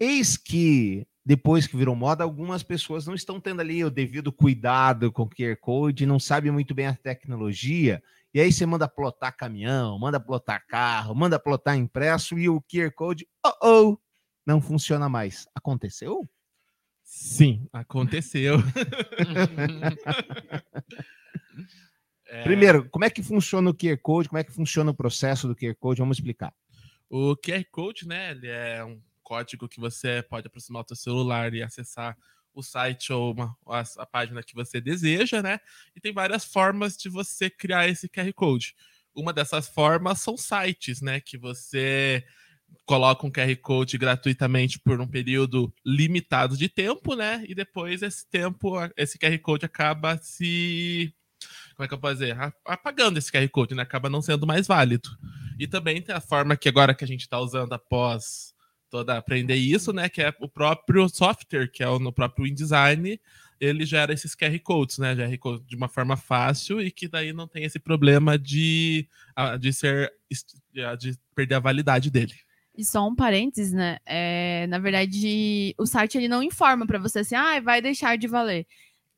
[0.00, 5.12] Eis que, depois que virou moda, algumas pessoas não estão tendo ali o devido cuidado
[5.12, 9.36] com o QR Code, não sabem muito bem a tecnologia, e aí você manda plotar
[9.36, 13.98] caminhão, manda plotar carro, manda plotar impresso e o QR Code, oh, oh,
[14.46, 15.46] não funciona mais.
[15.54, 16.26] Aconteceu?
[17.02, 18.56] Sim, aconteceu.
[22.28, 24.28] É, Primeiro, como é que funciona o QR Code?
[24.28, 26.00] Como é que funciona o processo do QR Code?
[26.00, 26.52] Vamos explicar.
[27.08, 28.32] O QR Code, né?
[28.32, 32.16] Ele é um código que você pode aproximar o seu celular e acessar
[32.54, 35.60] o site ou uma, a, a página que você deseja, né?
[35.94, 38.74] E tem várias formas de você criar esse QR Code.
[39.14, 41.20] Uma dessas formas são sites, né?
[41.20, 42.24] Que você
[42.84, 47.44] coloca um QR Code gratuitamente por um período limitado de tempo, né?
[47.46, 51.14] E depois esse tempo, esse QR Code acaba se.
[51.76, 52.36] Como é que eu posso dizer?
[52.64, 53.82] Apagando esse QR Code, né?
[53.82, 55.10] Acaba não sendo mais válido.
[55.58, 58.54] E também tem a forma que agora que a gente está usando após
[58.88, 60.08] toda aprender isso, né?
[60.08, 63.20] Que é o próprio software, que é o no próprio InDesign,
[63.60, 65.14] ele gera esses QR Codes, né?
[65.14, 69.06] Gera code de uma forma fácil e que daí não tem esse problema de,
[69.60, 70.12] de ser
[70.98, 72.34] de perder a validade dele.
[72.76, 73.96] E só um parênteses, né?
[74.04, 78.26] É, na verdade, o site ele não informa para você assim, ah, vai deixar de
[78.26, 78.66] valer.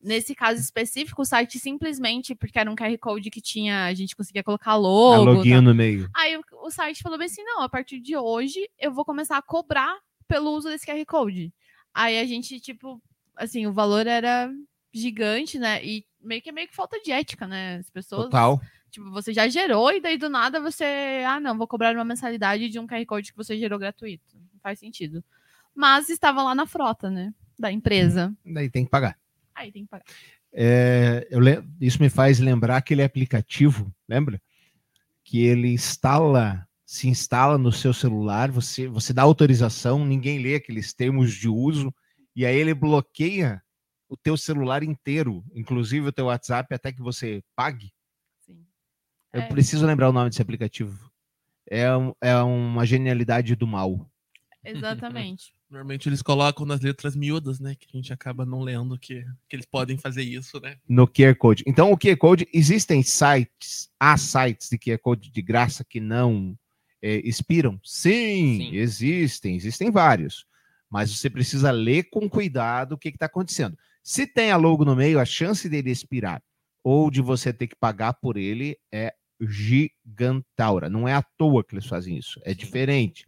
[0.01, 4.15] Nesse caso específico, o site simplesmente, porque era um QR Code que tinha, a gente
[4.15, 5.25] conseguia colocar A logo.
[5.25, 5.63] login tal.
[5.63, 6.09] no meio.
[6.15, 9.37] Aí o, o site falou bem assim: não, a partir de hoje eu vou começar
[9.37, 11.53] a cobrar pelo uso desse QR Code.
[11.93, 13.03] Aí a gente, tipo,
[13.35, 14.49] assim, o valor era
[14.95, 15.85] gigante, né?
[15.85, 17.77] E meio que meio que falta de ética, né?
[17.79, 18.25] As pessoas.
[18.27, 18.61] Total.
[18.91, 21.25] Tipo, você já gerou e daí do nada você.
[21.27, 24.37] Ah, não, vou cobrar uma mensalidade de um QR Code que você gerou gratuito.
[24.37, 25.25] Não faz sentido.
[25.75, 27.35] Mas estava lá na frota, né?
[27.59, 28.33] Da empresa.
[28.47, 29.18] Daí tem que pagar.
[29.59, 30.05] Aí tem que pagar.
[30.53, 31.41] É, eu
[31.81, 34.41] isso me faz lembrar aquele aplicativo, lembra?
[35.25, 40.95] que ele instala, se instala no seu celular, você, você dá autorização, ninguém lê aqueles
[40.95, 41.95] termos de uso,
[42.35, 43.63] e aí ele bloqueia
[44.09, 47.93] o teu celular inteiro, inclusive o teu WhatsApp, até que você pague.
[48.41, 48.65] Sim.
[49.35, 49.49] Eu É.
[49.49, 51.13] preciso lembrar o nome desse aplicativo.
[51.71, 54.11] É, um- é uma genialidade do mal.
[54.65, 55.53] Exatamente.
[55.71, 57.75] Normalmente eles colocam nas letras miúdas, né?
[57.75, 60.77] Que a gente acaba não lendo que, que eles podem fazer isso, né?
[60.89, 61.63] no QR Code.
[61.67, 66.57] Então, o QR Code, existem sites, há sites de QR Code de graça que não
[67.03, 67.79] eh, expiram?
[67.85, 68.77] Sim, Sim.
[68.77, 70.47] existem, existem vários.
[70.91, 73.77] Mas você precisa ler com cuidado o que está acontecendo.
[74.03, 76.43] Se tem a logo no meio, a chance dele expirar
[76.83, 80.89] ou de você ter que pagar por ele é gigantaura.
[80.89, 82.57] Não é à toa que eles fazem isso, é Sim.
[82.57, 83.27] diferente.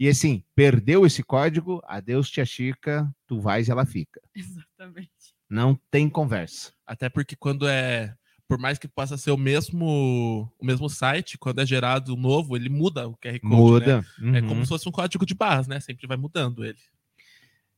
[0.00, 4.20] E assim, perdeu esse código, adeus tia Chica, tu vais e ela fica.
[4.34, 5.10] Exatamente.
[5.48, 6.72] Não tem conversa.
[6.86, 8.14] Até porque quando é.
[8.48, 12.54] Por mais que possa ser o mesmo, o mesmo site, quando é gerado um novo,
[12.54, 13.40] ele muda o QR Code.
[13.40, 13.56] né?
[13.56, 14.06] Muda.
[14.18, 14.48] É Uhum.
[14.48, 15.80] como se fosse um código de barras, né?
[15.80, 16.78] Sempre vai mudando ele.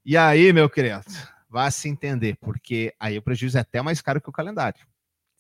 [0.05, 1.01] E aí, meu querido,
[1.49, 4.81] vá se entender, porque aí o prejuízo é até mais caro que o calendário.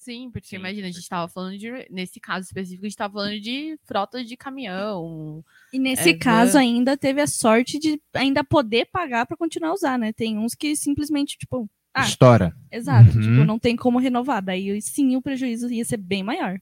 [0.05, 1.71] Sim, porque Sim, imagina, a gente estava falando de.
[1.90, 5.43] Nesse caso específico, a gente estava falando de frota de caminhão.
[5.73, 9.75] E nesse É, caso ainda teve a sorte de ainda poder pagar para continuar a
[9.75, 10.12] usar, né?
[10.12, 12.03] Tem uns que simplesmente, tipo, Ah.
[12.03, 12.55] Estoura.
[12.71, 13.21] exato, Uhum.
[13.23, 14.43] tipo, não tem como renovar.
[14.43, 16.61] Daí sim o prejuízo ia ser bem maior.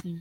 [0.00, 0.18] Sim.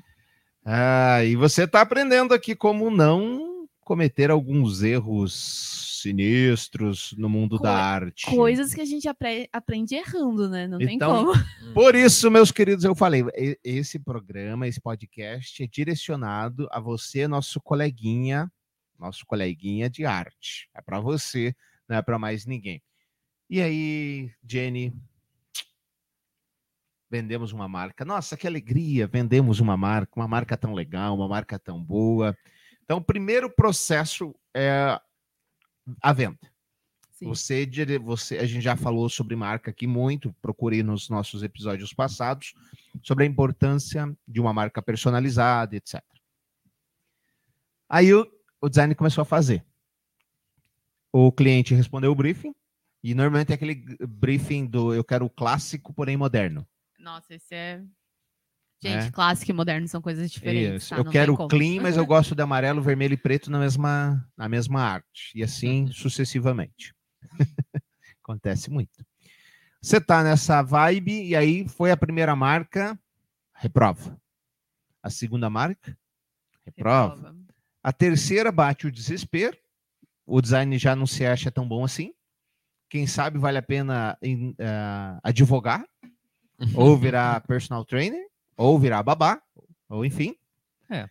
[0.66, 7.64] Ah, e você está aprendendo aqui como não cometer alguns erros sinistros no mundo Co-
[7.64, 8.26] da arte.
[8.26, 10.68] Coisas que a gente apre- aprende errando, né?
[10.68, 11.34] Não tem Então, como.
[11.74, 13.24] Por isso, meus queridos, eu falei,
[13.64, 18.52] esse programa, esse podcast é direcionado a você, nosso coleguinha,
[18.98, 20.70] nosso coleguinha de arte.
[20.76, 21.56] É para você,
[21.88, 22.82] não é para mais ninguém.
[23.50, 24.94] E aí, Jenny,
[27.10, 28.04] vendemos uma marca.
[28.04, 32.38] Nossa, que alegria, vendemos uma marca, uma marca tão legal, uma marca tão boa.
[32.84, 35.00] Então, o primeiro processo é
[36.02, 36.40] a venda.
[37.12, 37.28] Sim.
[37.28, 37.68] Você,
[38.00, 42.54] você, a gente já falou sobre marca aqui muito, procure nos nossos episódios passados,
[43.02, 46.04] sobre a importância de uma marca personalizada, etc.
[47.90, 48.30] Aí o,
[48.62, 49.66] o design começou a fazer.
[51.12, 52.54] O cliente respondeu o briefing,
[53.04, 53.76] e normalmente é aquele
[54.08, 56.68] briefing do eu quero o clássico, porém moderno.
[57.00, 57.82] Nossa, esse é.
[58.80, 59.12] Gente, É.
[59.12, 60.90] clássico e moderno são coisas diferentes.
[60.90, 60.98] Tá?
[60.98, 64.82] Eu quero clean, mas eu gosto de amarelo, vermelho e preto na mesma, na mesma
[64.82, 65.32] arte.
[65.34, 66.94] E assim sucessivamente.
[68.24, 69.04] Acontece muito.
[69.82, 73.00] Você tá nessa vibe, e aí foi a primeira marca,
[73.56, 74.20] reprova.
[75.02, 75.98] A segunda marca,
[76.66, 77.16] reprova.
[77.16, 77.38] Reprova.
[77.82, 79.58] A terceira bate o desespero.
[80.26, 82.14] O design já não se acha tão bom assim.
[82.90, 85.86] Quem sabe vale a pena em, ah, advogar,
[86.76, 88.26] ou virar personal trainer,
[88.58, 89.42] ou virar babá,
[89.88, 90.36] ou enfim.
[90.90, 91.08] É.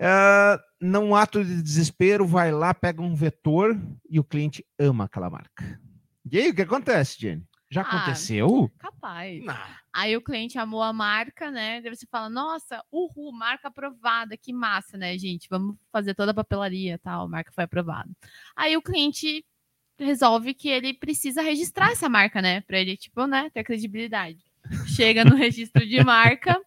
[0.00, 5.30] Ah, num ato de desespero, vai lá, pega um vetor e o cliente ama aquela
[5.30, 5.80] marca.
[6.30, 7.46] E aí, o que acontece, Jenny?
[7.70, 8.70] Já Ah, aconteceu?
[8.78, 9.42] Capaz.
[9.44, 9.56] Não.
[9.94, 11.80] Aí o cliente amou a marca, né?
[11.80, 15.48] Daí você fala, nossa, uhul, marca aprovada, que massa, né, gente?
[15.48, 18.10] Vamos fazer toda a papelaria tal, a marca foi aprovada.
[18.54, 19.44] Aí o cliente
[19.98, 22.60] resolve que ele precisa registrar essa marca, né?
[22.62, 24.51] Pra ele, tipo, né, ter credibilidade.
[24.86, 26.60] Chega no registro de marca,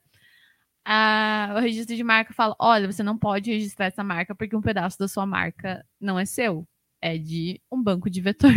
[0.85, 4.61] ah, o registro de marca fala, olha, você não pode registrar essa marca porque um
[4.61, 6.67] pedaço da sua marca não é seu,
[7.01, 8.53] é de um banco de vetor.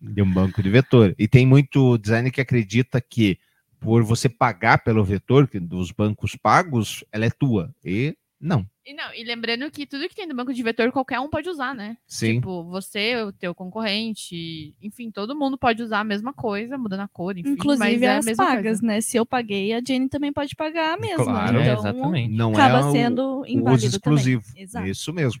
[0.00, 1.14] De um banco de vetor.
[1.18, 3.38] E tem muito designer que acredita que
[3.80, 7.74] por você pagar pelo vetor, que dos bancos pagos, ela é tua.
[7.84, 8.68] E não.
[8.88, 11.48] E não, e lembrando que tudo que tem no banco de vetor, qualquer um pode
[11.48, 11.96] usar, né?
[12.06, 12.34] Sim.
[12.36, 17.08] Tipo, você, o teu concorrente, enfim, todo mundo pode usar a mesma coisa, mudando a
[17.08, 17.50] cor, enfim.
[17.50, 18.86] mas Inclusive é a as mesma pagas, coisa.
[18.86, 19.00] né?
[19.00, 21.24] Se eu paguei, a Jenny também pode pagar a mesma.
[21.24, 21.58] Claro.
[21.58, 22.34] É, Então, exatamente.
[22.34, 24.44] Não acaba é o- sendo o inválido uso exclusivo.
[24.46, 24.62] também.
[24.62, 24.86] Exato.
[24.86, 25.40] Isso mesmo.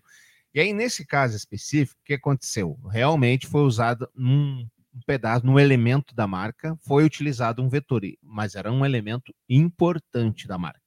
[0.52, 2.76] E aí, nesse caso específico, o que aconteceu?
[2.90, 8.54] Realmente foi usado num um pedaço, num elemento da marca, foi utilizado um vetor, mas
[8.54, 10.80] era um elemento importante da marca.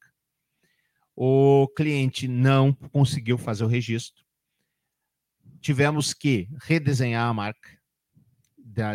[1.22, 4.24] O cliente não conseguiu fazer o registro.
[5.60, 7.78] Tivemos que redesenhar a marca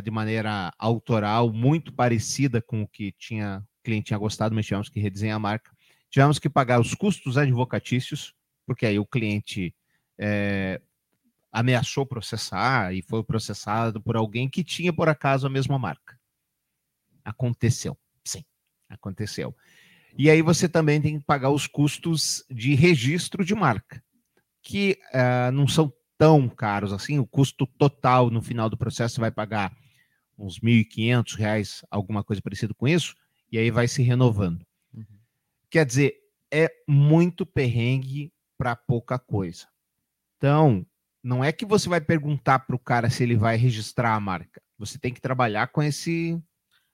[0.03, 4.89] de maneira autoral, muito parecida com o que tinha, o cliente tinha gostado, mas tivemos
[4.89, 5.71] que redesenhar a marca.
[6.09, 8.35] Tivemos que pagar os custos advocatícios,
[8.65, 9.75] porque aí o cliente
[10.17, 10.81] é,
[11.53, 16.19] ameaçou processar e foi processado por alguém que tinha, por acaso, a mesma marca.
[17.23, 18.43] Aconteceu, sim,
[18.89, 19.55] aconteceu.
[20.17, 24.03] E aí você também tem que pagar os custos de registro de marca,
[24.63, 27.19] que ah, não são tão caros assim.
[27.19, 29.77] O custo total no final do processo você vai pagar
[30.39, 33.15] uns 1.500 reais, alguma coisa parecida com isso,
[33.51, 34.65] e aí vai se renovando.
[34.93, 35.05] Uhum.
[35.71, 36.15] Quer dizer,
[36.51, 39.67] é muito perrengue para pouca coisa.
[40.37, 40.87] Então,
[41.23, 44.61] não é que você vai perguntar para o cara se ele vai registrar a marca.
[44.79, 46.41] Você tem que trabalhar com esse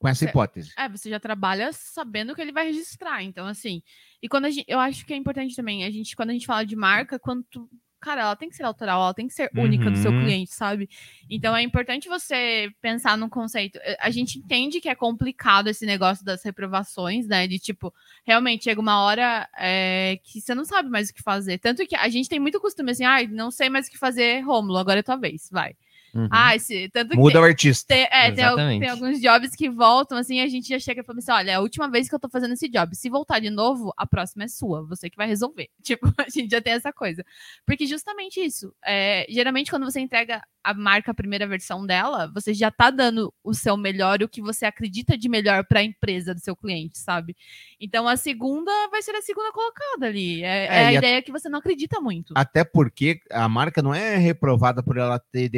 [0.01, 0.73] com essa hipótese.
[0.77, 3.23] É, você já trabalha sabendo que ele vai registrar.
[3.23, 3.83] Então, assim.
[4.21, 4.65] E quando a gente.
[4.67, 7.69] Eu acho que é importante também, a gente, quando a gente fala de marca, quanto.
[8.03, 10.25] Cara, ela tem que ser autoral, ela tem que ser única do seu Uhum.
[10.25, 10.89] cliente, sabe?
[11.29, 13.79] Então é importante você pensar num conceito.
[13.83, 17.47] Eh, A gente entende que é complicado esse negócio das reprovações, né?
[17.47, 17.93] De tipo,
[18.25, 21.59] realmente chega uma hora é, que você não sabe mais o que fazer.
[21.59, 24.41] Tanto que a gente tem muito costume assim, ai, não sei mais o que fazer,
[24.41, 25.75] Rômulo, agora é tua vez, vai.
[26.14, 26.29] Uhum.
[26.31, 27.94] Ah, esse, tanto Muda tem- o artista.
[27.94, 31.18] tem, é, tem, tem alguns jobs que voltam, assim, a gente já chega e fala
[31.18, 32.94] assim: olha, é a última vez que eu tô fazendo esse job.
[32.96, 35.68] Se voltar de novo, a próxima é sua, você que vai resolver.
[35.83, 37.25] Tipo, a gente já tem essa coisa.
[37.66, 38.73] Porque justamente isso.
[38.85, 43.33] é, geralmente, quando você entrega a marca, a primeira versão dela, você já tá dando
[43.42, 46.99] o seu melhor, o que você acredita de melhor para a empresa do seu cliente,
[46.99, 47.35] sabe?
[47.81, 50.42] Então a segunda vai ser a segunda colocada ali.
[50.44, 52.35] É, É, é a e a- ideia que você não acredita muito.
[52.37, 55.49] Até porque a marca não é reprovada por ela ter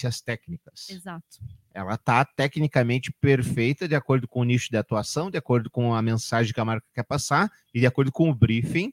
[0.00, 0.88] deficiências técnicas.
[0.90, 1.38] Exato.
[1.74, 6.02] Ela está tecnicamente perfeita de acordo com o nicho de atuação, de acordo com a
[6.02, 8.90] mensagem que a marca quer passar e de acordo com o briefing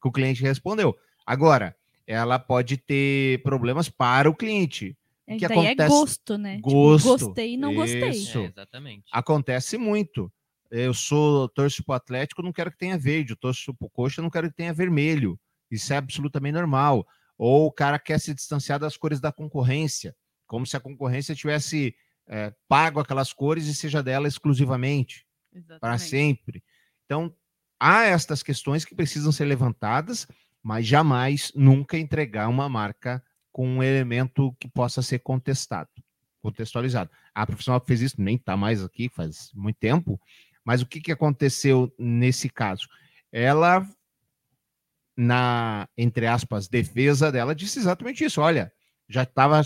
[0.00, 0.96] que o cliente respondeu.
[1.26, 1.74] Agora,
[2.06, 4.96] ela pode ter problemas para o cliente.
[5.26, 6.56] É, que daí é acontece- gosto, né?
[6.56, 7.08] Tipo, Gosto.
[7.26, 8.10] gostei e não gostei.
[8.10, 8.38] Isso.
[8.38, 9.04] É, exatamente.
[9.12, 10.32] Acontece muito.
[10.70, 13.32] Eu sou torço para o Atlético, não quero que tenha verde.
[13.32, 15.38] Eu torço para o Coxa, não quero que tenha vermelho.
[15.70, 17.06] Isso é absolutamente normal.
[17.38, 20.14] Ou o cara quer se distanciar das cores da concorrência,
[20.50, 21.94] como se a concorrência tivesse
[22.26, 25.24] é, pago aquelas cores e seja dela exclusivamente,
[25.80, 26.60] para sempre.
[27.04, 27.32] Então,
[27.78, 30.26] há estas questões que precisam ser levantadas,
[30.60, 35.88] mas jamais, nunca entregar uma marca com um elemento que possa ser contestado,
[36.42, 37.08] contextualizado.
[37.32, 40.20] A profissional que fez isso nem está mais aqui, faz muito tempo,
[40.64, 42.88] mas o que, que aconteceu nesse caso?
[43.30, 43.88] Ela,
[45.16, 48.40] na, entre aspas, defesa dela, disse exatamente isso.
[48.40, 48.72] Olha,
[49.08, 49.62] já estava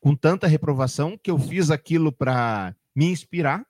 [0.00, 3.64] com tanta reprovação que eu fiz aquilo para me inspirar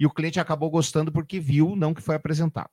[0.00, 2.70] e o cliente acabou gostando porque viu, não que foi apresentado.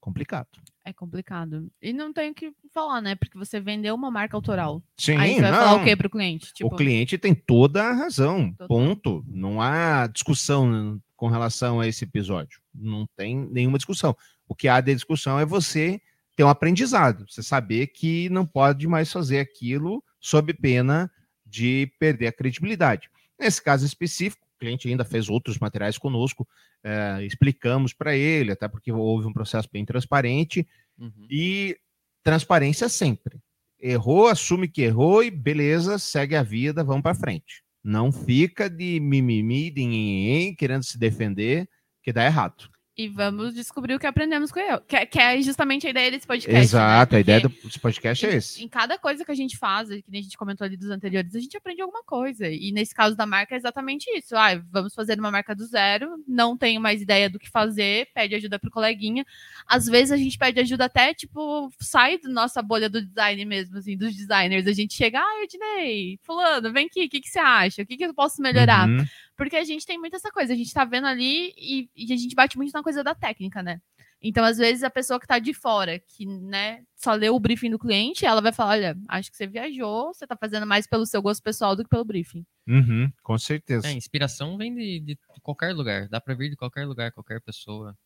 [0.00, 0.48] Complicado.
[0.84, 1.70] É complicado.
[1.82, 3.14] E não tem o que falar, né?
[3.14, 4.82] Porque você vendeu uma marca autoral.
[4.96, 5.58] Sim, Aí você vai não.
[5.58, 6.52] falar o quê pro cliente?
[6.54, 8.52] Tipo, O cliente tem toda a razão.
[8.52, 8.68] Total.
[8.68, 9.24] Ponto.
[9.28, 12.60] Não há discussão com relação a esse episódio.
[12.74, 14.16] Não tem nenhuma discussão.
[14.48, 16.00] O que há de discussão é você
[16.34, 17.26] ter um aprendizado.
[17.28, 21.10] Você saber que não pode mais fazer aquilo sob pena
[21.44, 23.08] de perder a credibilidade.
[23.38, 26.46] Nesse caso específico, o cliente ainda fez outros materiais conosco,
[26.82, 30.66] eh, explicamos para ele, até porque houve um processo bem transparente,
[30.98, 31.12] Uhum.
[31.30, 31.78] e
[32.24, 33.38] transparência sempre.
[33.80, 37.62] Errou, assume que errou e beleza, segue a vida, vamos para frente.
[37.84, 41.68] Não fica de mimimi, de nhenhen, querendo se defender,
[42.02, 42.68] que dá errado.
[42.98, 44.76] E vamos descobrir o que aprendemos com ele.
[44.88, 46.60] Que, que é justamente a ideia desse podcast.
[46.60, 47.18] Exato, né?
[47.18, 48.64] a ideia do desse podcast é esse.
[48.64, 51.32] Em cada coisa que a gente faz, que nem a gente comentou ali dos anteriores,
[51.32, 52.48] a gente aprende alguma coisa.
[52.48, 54.34] E nesse caso da marca é exatamente isso.
[54.34, 58.34] Ah, vamos fazer uma marca do zero, não tenho mais ideia do que fazer, pede
[58.34, 59.24] ajuda pro coleguinha.
[59.64, 63.78] Às vezes a gente pede ajuda até, tipo, sai da nossa bolha do design mesmo,
[63.78, 64.66] assim, dos designers.
[64.66, 67.82] A gente chega, ah, Ednei, fulano, vem aqui, o que, que você acha?
[67.82, 68.88] O que, que eu posso melhorar?
[68.88, 69.04] Uhum.
[69.38, 72.16] Porque a gente tem muito essa coisa, a gente tá vendo ali e, e a
[72.16, 73.80] gente bate muito na coisa da técnica, né?
[74.20, 77.70] Então, às vezes, a pessoa que tá de fora, que, né, só leu o briefing
[77.70, 81.06] do cliente, ela vai falar: olha, acho que você viajou, você tá fazendo mais pelo
[81.06, 82.44] seu gosto pessoal do que pelo briefing.
[82.66, 83.86] Uhum, com certeza.
[83.86, 86.08] É, inspiração vem de, de qualquer lugar.
[86.08, 87.96] Dá pra vir de qualquer lugar, qualquer pessoa.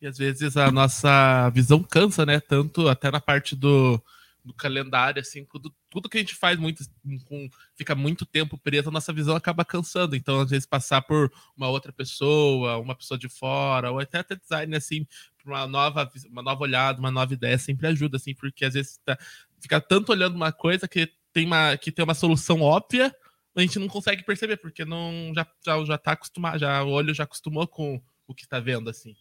[0.00, 2.40] E às vezes a nossa visão cansa, né?
[2.40, 4.02] Tanto até na parte do,
[4.46, 6.84] do calendário, assim, tudo, tudo que a gente faz muito,
[7.24, 10.14] com, fica muito tempo preso, a nossa visão acaba cansando.
[10.14, 14.36] Então, às vezes, passar por uma outra pessoa, uma pessoa de fora, ou até até
[14.36, 15.04] design, assim,
[15.44, 19.18] uma nova, uma nova olhada, uma nova ideia, sempre ajuda, assim, porque às vezes tá,
[19.60, 23.14] fica tanto olhando uma coisa que tem uma, que tem uma solução óbvia,
[23.56, 27.12] a gente não consegue perceber, porque não já, já, já tá acostumado, já, o olho
[27.12, 29.14] já acostumou com o que tá vendo, assim.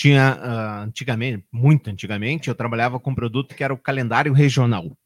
[0.00, 4.96] Tinha ah, antigamente, muito antigamente, eu trabalhava com um produto que era o calendário regional.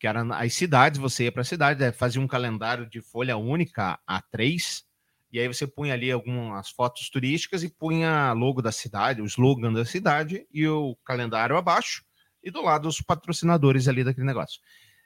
[0.00, 4.00] Que era as cidades, você ia para a cidade, fazia um calendário de folha única
[4.04, 4.82] A3,
[5.30, 9.72] e aí você punha ali algumas fotos turísticas e punha logo da cidade, o slogan
[9.72, 12.02] da cidade e o calendário abaixo,
[12.42, 14.60] e do lado os patrocinadores ali daquele negócio.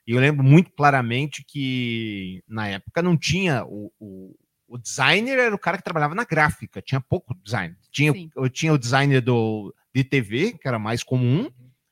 [0.07, 4.35] E eu lembro muito claramente que na época não tinha o,
[4.69, 7.77] o designer era o cara que trabalhava na gráfica, tinha pouco design.
[7.91, 8.31] Tinha, Sim.
[8.37, 11.51] eu tinha o designer do, de TV, que era mais comum,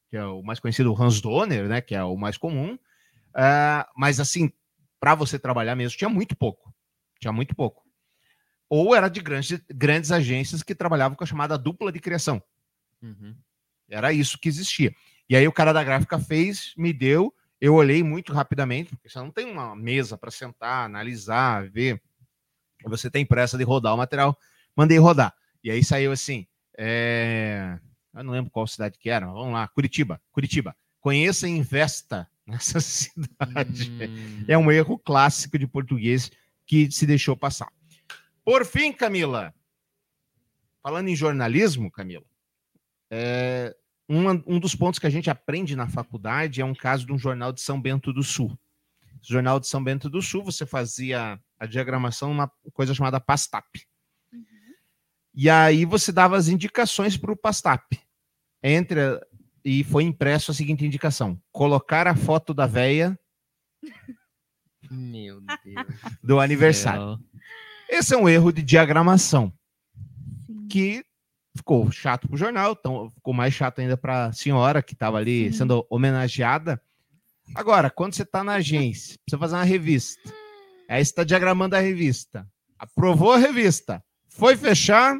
[0.08, 2.78] que é o mais conhecido, o Hans Donner, né, que é o mais comum.
[3.34, 4.52] Ah, mas assim,
[5.00, 6.74] para você trabalhar mesmo, tinha muito pouco.
[7.20, 7.84] Tinha muito pouco.
[8.68, 12.42] Ou era de grandes, grandes agências que trabalhavam com a chamada dupla de criação.
[13.02, 13.36] Uhum.
[13.88, 14.94] Era isso que existia.
[15.28, 19.18] E aí o cara da gráfica fez, me deu, eu olhei muito rapidamente, porque você
[19.18, 22.02] não tem uma mesa para sentar, analisar, ver.
[22.86, 24.36] Você tem pressa de rodar o material,
[24.76, 25.34] mandei rodar.
[25.62, 27.78] E aí saiu assim, é...
[28.14, 30.76] eu não lembro qual cidade que era, mas vamos lá, Curitiba, Curitiba.
[31.00, 33.90] Conheça e investa nessa cidade.
[33.90, 34.44] Hum.
[34.46, 36.30] É um erro clássico de português
[36.66, 37.68] que se deixou passar.
[38.44, 39.54] Por fim, Camila,
[40.82, 42.24] falando em jornalismo, Camila,
[43.10, 43.74] é,
[44.08, 47.18] uma- um dos pontos que a gente aprende na faculdade é um caso de um
[47.18, 48.56] jornal de São Bento do Sul.
[49.28, 53.66] O jornal de São Bento do Sul, você fazia a diagramação numa coisa chamada Pastap.
[55.34, 57.98] E aí você dava as indicações para o Pastap.
[58.62, 59.20] Entre a-
[59.64, 63.18] e foi impresso a seguinte indicação: colocar a foto da véia
[64.90, 65.56] Meu Deus.
[66.22, 67.18] do aniversário.
[67.88, 69.52] Esse é um erro de diagramação
[70.70, 71.04] que
[71.56, 75.50] ficou chato pro jornal, então ficou mais chato ainda para a senhora que estava ali
[75.52, 75.58] Sim.
[75.58, 76.80] sendo homenageada.
[77.54, 80.32] Agora, quando você está na agência, precisa fazer uma revista.
[80.88, 82.46] Aí você está diagramando a revista.
[82.78, 84.02] Aprovou a revista.
[84.28, 85.16] Foi fechar,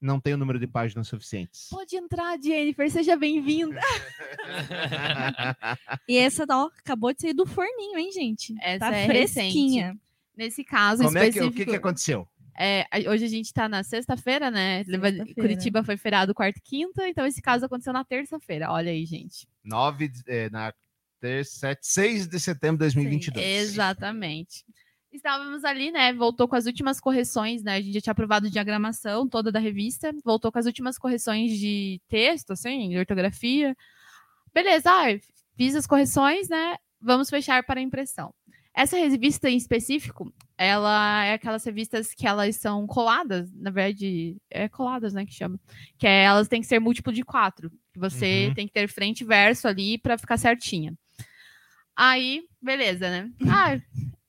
[0.00, 1.68] não tem o número de páginas suficientes.
[1.70, 3.80] Pode entrar, Jennifer, seja bem-vinda.
[6.08, 8.54] E essa, ó, acabou de sair do forninho, hein, gente?
[8.62, 9.96] Essa tá é fresquinha.
[10.36, 12.28] Nesse caso Como é que, o específico, que, que aconteceu?
[12.56, 14.84] é, hoje a gente tá na sexta-feira, né?
[14.84, 15.34] Sexta-feira.
[15.34, 18.70] Curitiba foi feriado quarta e quinta, então esse caso aconteceu na terça-feira.
[18.70, 19.48] Olha aí, gente.
[19.64, 20.72] 9, de- é, na
[21.20, 23.44] ter- sete- 6 de setembro de 2022.
[23.46, 24.64] Exatamente.
[25.12, 26.12] Estávamos ali, né?
[26.12, 27.76] Voltou com as últimas correções, né?
[27.76, 31.58] A gente já tinha aprovado a diagramação toda da revista, voltou com as últimas correções
[31.58, 33.74] de texto, assim, de ortografia.
[34.52, 35.06] Beleza, ah,
[35.56, 36.76] fiz as correções, né?
[37.00, 38.34] Vamos fechar para impressão.
[38.74, 44.68] Essa revista em específico, ela é aquelas revistas que elas são coladas, na verdade, é
[44.68, 45.58] coladas, né, que chama.
[45.98, 47.70] Que é, elas têm que ser múltiplo de quatro.
[47.92, 48.54] Que você Uhum.
[48.54, 50.94] tem que ter frente e verso ali para ficar certinha.
[52.00, 53.28] Aí, beleza, né?
[53.50, 53.76] Ah,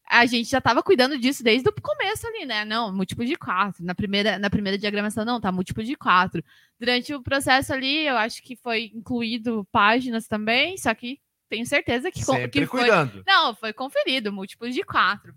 [0.09, 2.65] a gente já tava cuidando disso desde o começo ali, né?
[2.65, 3.85] Não, múltiplo de quatro.
[3.85, 6.43] Na primeira, na primeira diagramação, não, tá múltiplo de quatro.
[6.79, 12.09] Durante o processo ali, eu acho que foi incluído páginas também, só que tenho certeza
[12.09, 12.79] que, Sempre que foi.
[12.81, 13.23] cuidando.
[13.27, 15.31] Não, foi conferido, múltiplo de quatro.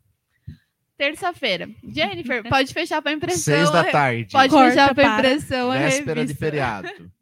[0.97, 1.69] Terça-feira.
[1.87, 3.55] Jennifer, pode fechar para impressão.
[3.55, 4.33] 6 a da tarde.
[4.33, 6.39] Pode Corta fechar para impressão a Véspera de revista.
[6.47, 6.89] feriado.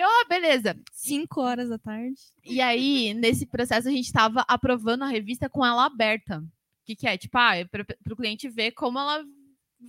[0.00, 0.80] Então, ah, beleza.
[0.92, 2.18] Cinco horas da tarde.
[2.42, 6.38] E aí, nesse processo, a gente estava aprovando a revista com ela aberta.
[6.38, 6.42] O
[6.86, 7.18] que, que é?
[7.18, 9.22] Tipo, ah, para o cliente ver como ela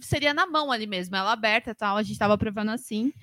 [0.01, 1.95] seria na mão ali mesmo, ela aberta e tal.
[1.95, 3.13] A gente estava aprovando assim.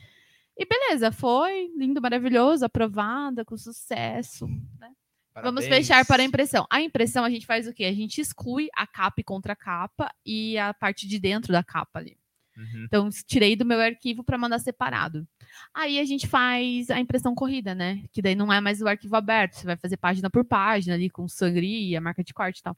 [0.57, 4.49] E beleza, foi lindo, maravilhoso, aprovada, com sucesso.
[4.81, 4.91] né?
[5.43, 6.67] Vamos fechar para a impressão.
[6.71, 7.85] A impressão a gente faz o quê?
[7.85, 11.99] A gente exclui a capa e contra capa e a parte de dentro da capa
[11.99, 12.17] ali.
[12.59, 12.85] Uhum.
[12.87, 15.27] Então, tirei do meu arquivo para mandar separado.
[15.73, 18.03] Aí a gente faz a impressão corrida, né?
[18.13, 21.09] Que daí não é mais o arquivo aberto, você vai fazer página por página ali
[21.09, 22.77] com sangria, marca de corte e tal.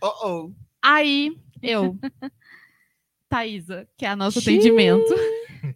[0.00, 0.52] Oh, oh.
[0.80, 1.98] Aí eu,
[3.28, 5.12] Thaisa, que é a nosso atendimento,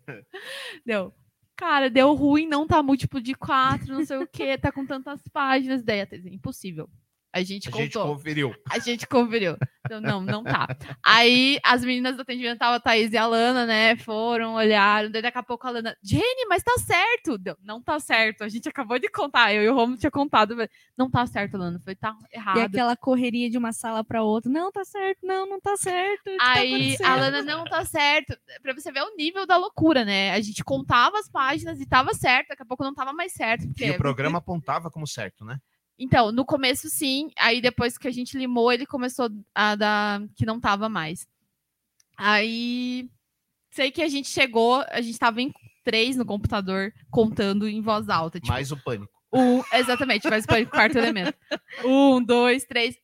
[0.87, 1.13] deu.
[1.57, 5.21] Cara, deu ruim, não tá múltiplo de quatro, não sei o que, tá com tantas
[5.31, 5.83] páginas.
[5.83, 6.89] Daí Thaisa, impossível.
[7.33, 8.15] A gente A gente contou.
[8.15, 8.55] conferiu.
[8.69, 9.57] A gente conferiu.
[9.91, 10.69] Então, não, não tá.
[11.03, 13.97] Aí as meninas do atendimento tava a Thaís e a Lana, né?
[13.97, 15.11] Foram, olharam.
[15.11, 17.37] Daí daqui a pouco a Lana, Jenny, mas tá certo.
[17.37, 18.45] Deu, não tá certo.
[18.45, 19.53] A gente acabou de contar.
[19.53, 20.55] Eu e o Romulo tinha contado.
[20.57, 21.81] mas Não tá certo, Lana.
[21.81, 22.59] Foi, tá errado.
[22.59, 24.49] E aquela correria de uma sala para outra.
[24.51, 26.25] Não, tá certo, não, não tá certo.
[26.25, 27.07] tá Aí acontecendo?
[27.07, 28.37] a Lana não tá certo.
[28.63, 30.33] Pra você ver o nível da loucura, né?
[30.33, 32.49] A gente contava as páginas e tava certo.
[32.51, 33.67] Daqui a pouco não tava mais certo.
[33.67, 35.59] porque- E o programa apontava como certo, né?
[36.01, 40.47] Então, no começo sim, aí depois que a gente limou, ele começou a dar que
[40.47, 41.29] não tava mais.
[42.17, 43.07] Aí
[43.71, 45.53] sei que a gente chegou, a gente tava em
[45.85, 49.13] três no computador contando em voz alta, tipo, Mais o pânico.
[49.31, 51.37] um, exatamente, foi o quarto elemento.
[51.85, 52.97] Um, dois, três.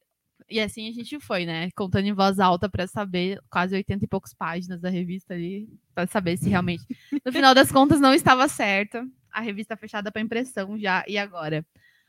[0.48, 1.70] E assim a gente foi, né?
[1.76, 6.06] Contando em voz alta para saber quase 80 e poucos páginas da revista ali, para
[6.06, 6.84] saber se realmente.
[7.24, 9.06] No final das contas, não estava certa.
[9.30, 11.04] A revista fechada para impressão já.
[11.06, 11.66] E agora?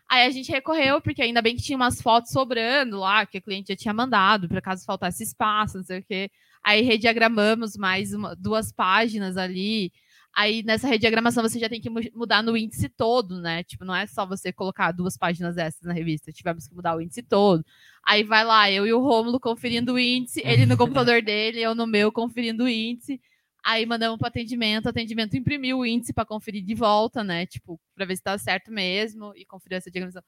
[0.09, 3.41] Aí a gente recorreu, porque ainda bem que tinha umas fotos sobrando lá, que o
[3.41, 6.31] cliente já tinha mandado, para caso faltasse espaço, não sei o quê.
[6.63, 9.91] Aí rediagramamos mais uma- duas páginas ali.
[10.35, 13.63] Aí nessa rediagramação você já tem que mu- mudar no índice todo, né?
[13.63, 17.01] Tipo, não é só você colocar duas páginas essas na revista, tivemos que mudar o
[17.01, 17.65] índice todo.
[18.05, 21.73] Aí vai lá, eu e o Rômulo conferindo o índice, ele no computador dele, eu
[21.75, 23.19] no meu conferindo o índice.
[23.67, 27.45] Aí mandamos para atendimento, o atendimento imprimiu o índice para conferir de volta, né?
[27.45, 30.23] Tipo, para ver se tá certo mesmo e conferir essa diagramação.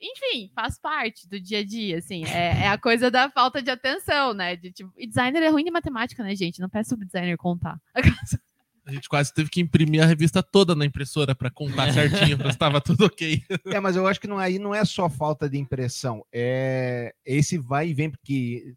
[0.00, 2.24] Enfim, faz parte do dia a dia, assim.
[2.24, 4.56] É, é a coisa da falta de atenção, né?
[4.56, 6.60] De, tipo, e designer é ruim de matemática, né, gente?
[6.60, 7.80] Não peça o designer contar.
[8.86, 12.48] A gente quase teve que imprimir a revista toda na impressora para contar certinho, para
[12.48, 13.40] estava tudo ok.
[13.66, 17.56] É, mas eu acho que não, aí não é só falta de impressão, é esse
[17.56, 18.74] vai e vem, porque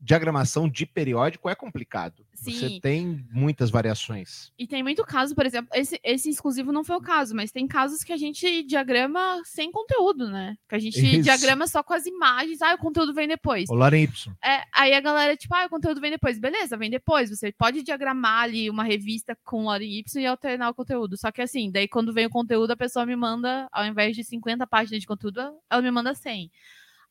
[0.00, 2.26] diagramação de periódico é complicado.
[2.34, 2.80] Você Sim.
[2.80, 4.52] tem muitas variações.
[4.58, 7.66] E tem muito caso, por exemplo, esse, esse exclusivo não foi o caso, mas tem
[7.66, 10.56] casos que a gente diagrama sem conteúdo, né?
[10.68, 11.22] Que a gente Isso.
[11.22, 13.68] diagrama só com as imagens, ah, o conteúdo vem depois.
[13.70, 14.32] O Loren Y.
[14.44, 16.38] É, aí a galera, tipo, ah, o conteúdo vem depois.
[16.38, 17.30] Beleza, vem depois.
[17.30, 21.16] Você pode diagramar ali uma revista com Lore Y e alternar o conteúdo.
[21.16, 24.22] Só que assim, daí quando vem o conteúdo, a pessoa me manda, ao invés de
[24.22, 25.40] 50 páginas de conteúdo,
[25.70, 26.50] ela me manda 100.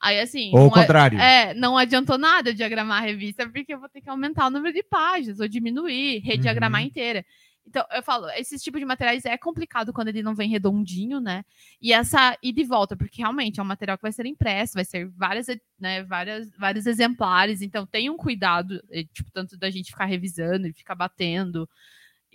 [0.02, 0.52] Aí assim.
[0.54, 1.20] Ou o não é- contrário.
[1.20, 4.50] é, não adiantou nada eu diagramar a revista, porque eu vou ter que aumentar o
[4.52, 6.88] número de páginas, ou diminuir, rediagramar Uhum.
[6.88, 7.26] inteira.
[7.68, 11.44] Então, eu falo, esse tipo de materiais é complicado quando ele não vem redondinho, né?
[11.82, 14.86] E essa ida e volta, porque realmente é um material que vai ser impresso, vai
[14.86, 15.48] ser várias,
[15.80, 20.68] né, várias, vários exemplares, então tem um cuidado, eh, tipo, tanto da gente ficar revisando
[20.68, 21.68] e ficar batendo.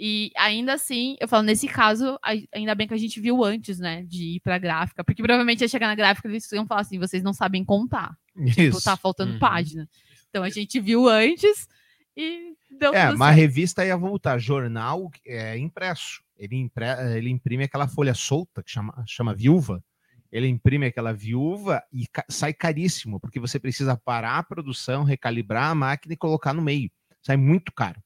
[0.03, 3.79] E ainda assim, eu falo, nesse caso, ai- ainda bem que a gente viu antes,
[3.79, 6.81] né, de ir pra gráfica, porque provavelmente ia chegar na gráfica e eles iam falar
[6.81, 8.17] assim, vocês não sabem contar.
[8.35, 8.83] Tipo, Isso.
[8.85, 9.39] tá faltando Uhum.
[9.39, 9.87] página.
[10.31, 11.69] Então a gente viu antes
[12.17, 14.39] e deu É, mas a revista ia voltar.
[14.39, 16.23] Jornal é impresso.
[16.39, 16.87] Ele, impre...
[17.15, 19.85] ele imprime aquela folha solta que chama, chama viúva.
[20.33, 25.71] Ele imprime aquela viúva e ca- sai caríssimo, porque você precisa parar a produção, recalibrar
[25.71, 26.91] a máquina e colocar no meio.
[27.21, 28.01] Sai muito caro.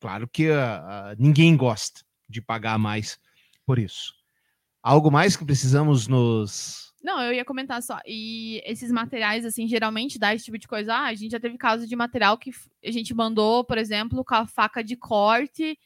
[0.00, 3.18] Claro que ah, ah, ninguém gosta de pagar mais
[3.66, 4.14] por isso.
[4.82, 6.94] Algo mais que precisamos nos.
[7.02, 7.98] Não, eu ia comentar só.
[8.06, 10.94] E esses materiais, assim, geralmente dá esse tipo de coisa.
[10.94, 12.50] Ah, a gente já teve caso de material que
[12.84, 15.78] a gente mandou, por exemplo, com a faca de corte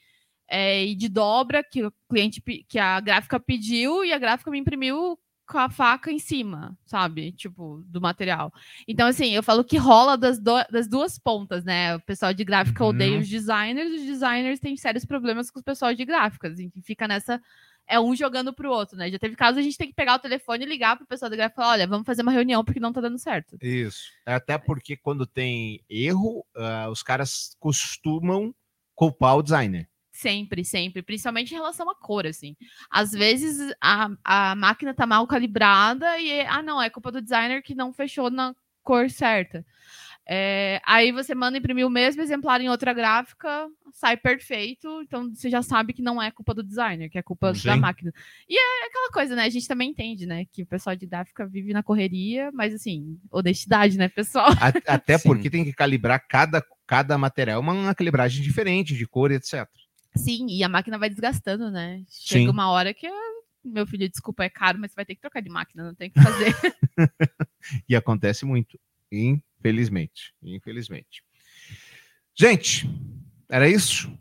[0.48, 4.58] é, e de dobra que o cliente, que a gráfica pediu e a gráfica me
[4.58, 7.32] imprimiu com a faca em cima, sabe?
[7.32, 8.52] Tipo, do material.
[8.88, 11.94] Então, assim, eu falo que rola das, do- das duas pontas, né?
[11.96, 12.90] O pessoal de gráfica Uhum.
[12.90, 16.58] odeia os designers, os designers têm sérios problemas com o pessoal de gráficas.
[16.58, 17.40] E fica nessa
[17.86, 19.10] é um jogando pro outro, né?
[19.10, 21.36] Já teve caso a gente tem que pegar o telefone e ligar pro pessoal da
[21.36, 23.58] gráfica e falar: olha, vamos fazer uma reunião porque não tá dando certo.
[23.60, 24.04] Isso.
[24.24, 28.54] Até porque quando tem erro, ah, os caras costumam
[28.94, 29.86] culpar o designer.
[30.14, 31.02] Sempre, sempre.
[31.02, 32.56] Principalmente em relação à cor, assim.
[32.88, 37.62] Às vezes a, a máquina tá mal calibrada e, ah, não, é culpa do designer
[37.62, 38.54] que não fechou na
[38.84, 39.66] cor certa.
[40.26, 45.50] É, aí você manda imprimir o mesmo exemplar em outra gráfica, sai perfeito, então você
[45.50, 47.80] já sabe que não é culpa do designer, que é culpa da Sim.
[47.80, 48.12] máquina.
[48.48, 49.44] E é aquela coisa, né?
[49.44, 50.44] A gente também entende, né?
[50.50, 54.50] Que o pessoal de gráfica vive na correria, mas assim, honestidade, né, pessoal?
[54.86, 55.28] Até Sim.
[55.28, 59.68] porque tem que calibrar cada, cada material, uma, uma calibragem diferente de cor, etc.
[60.16, 62.04] Sim, e a máquina vai desgastando, né?
[62.08, 62.48] Chega Sim.
[62.48, 63.08] uma hora que,
[63.64, 66.08] meu filho, desculpa, é caro, mas você vai ter que trocar de máquina, não tem
[66.08, 66.54] o que fazer.
[67.88, 68.78] E acontece muito,
[69.10, 70.34] infelizmente.
[70.42, 71.24] Infelizmente.
[72.34, 72.88] Gente,
[73.48, 74.12] era isso?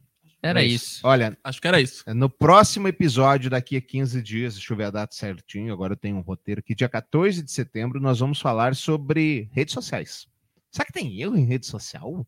[0.41, 0.99] Era É isso.
[1.05, 2.03] Olha, Acho que era isso.
[2.13, 5.97] no próximo episódio, daqui a 15 dias, deixa eu ver a data certinho, agora eu
[5.97, 10.27] tenho um roteiro aqui, dia 14 de setembro, nós vamos falar sobre redes sociais.
[10.69, 12.27] Será que tem erro em rede social?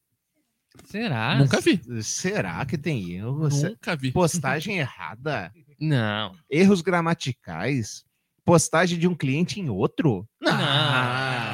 [0.83, 1.35] Será?
[1.35, 1.81] Nunca vi.
[2.03, 3.47] Será que tem erro?
[3.49, 4.11] Nunca vi.
[4.11, 5.51] Postagem errada?
[5.79, 6.35] Não.
[6.49, 8.03] Erros gramaticais?
[8.43, 10.27] Postagem de um cliente em outro?
[10.39, 10.51] Não.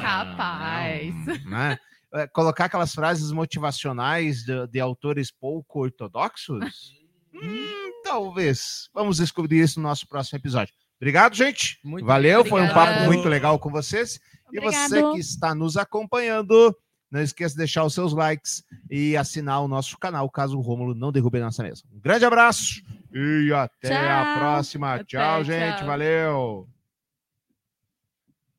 [0.02, 1.14] Capaz.
[1.44, 1.78] não, né?
[2.14, 6.92] É, Colocar aquelas frases motivacionais de, de autores pouco ortodoxos?
[7.34, 8.90] Hum, talvez.
[8.92, 10.74] Vamos descobrir isso no nosso próximo episódio.
[11.00, 11.78] Obrigado, gente.
[11.82, 12.94] Muito Valeu, foi um obrigado.
[12.94, 14.20] papo muito legal com vocês.
[14.52, 15.12] E você Obrigado.
[15.14, 16.76] que está nos acompanhando,
[17.12, 20.94] não esqueça de deixar os seus likes e assinar o nosso canal, caso o Rômulo
[20.94, 21.82] não derrube a nossa mesa.
[21.94, 22.82] Um grande abraço
[23.12, 24.38] e até a Tchau.
[24.38, 24.94] próxima.
[24.94, 25.76] Até, tchau, gente.
[25.76, 25.86] tchau.
[25.86, 26.81] Valeu.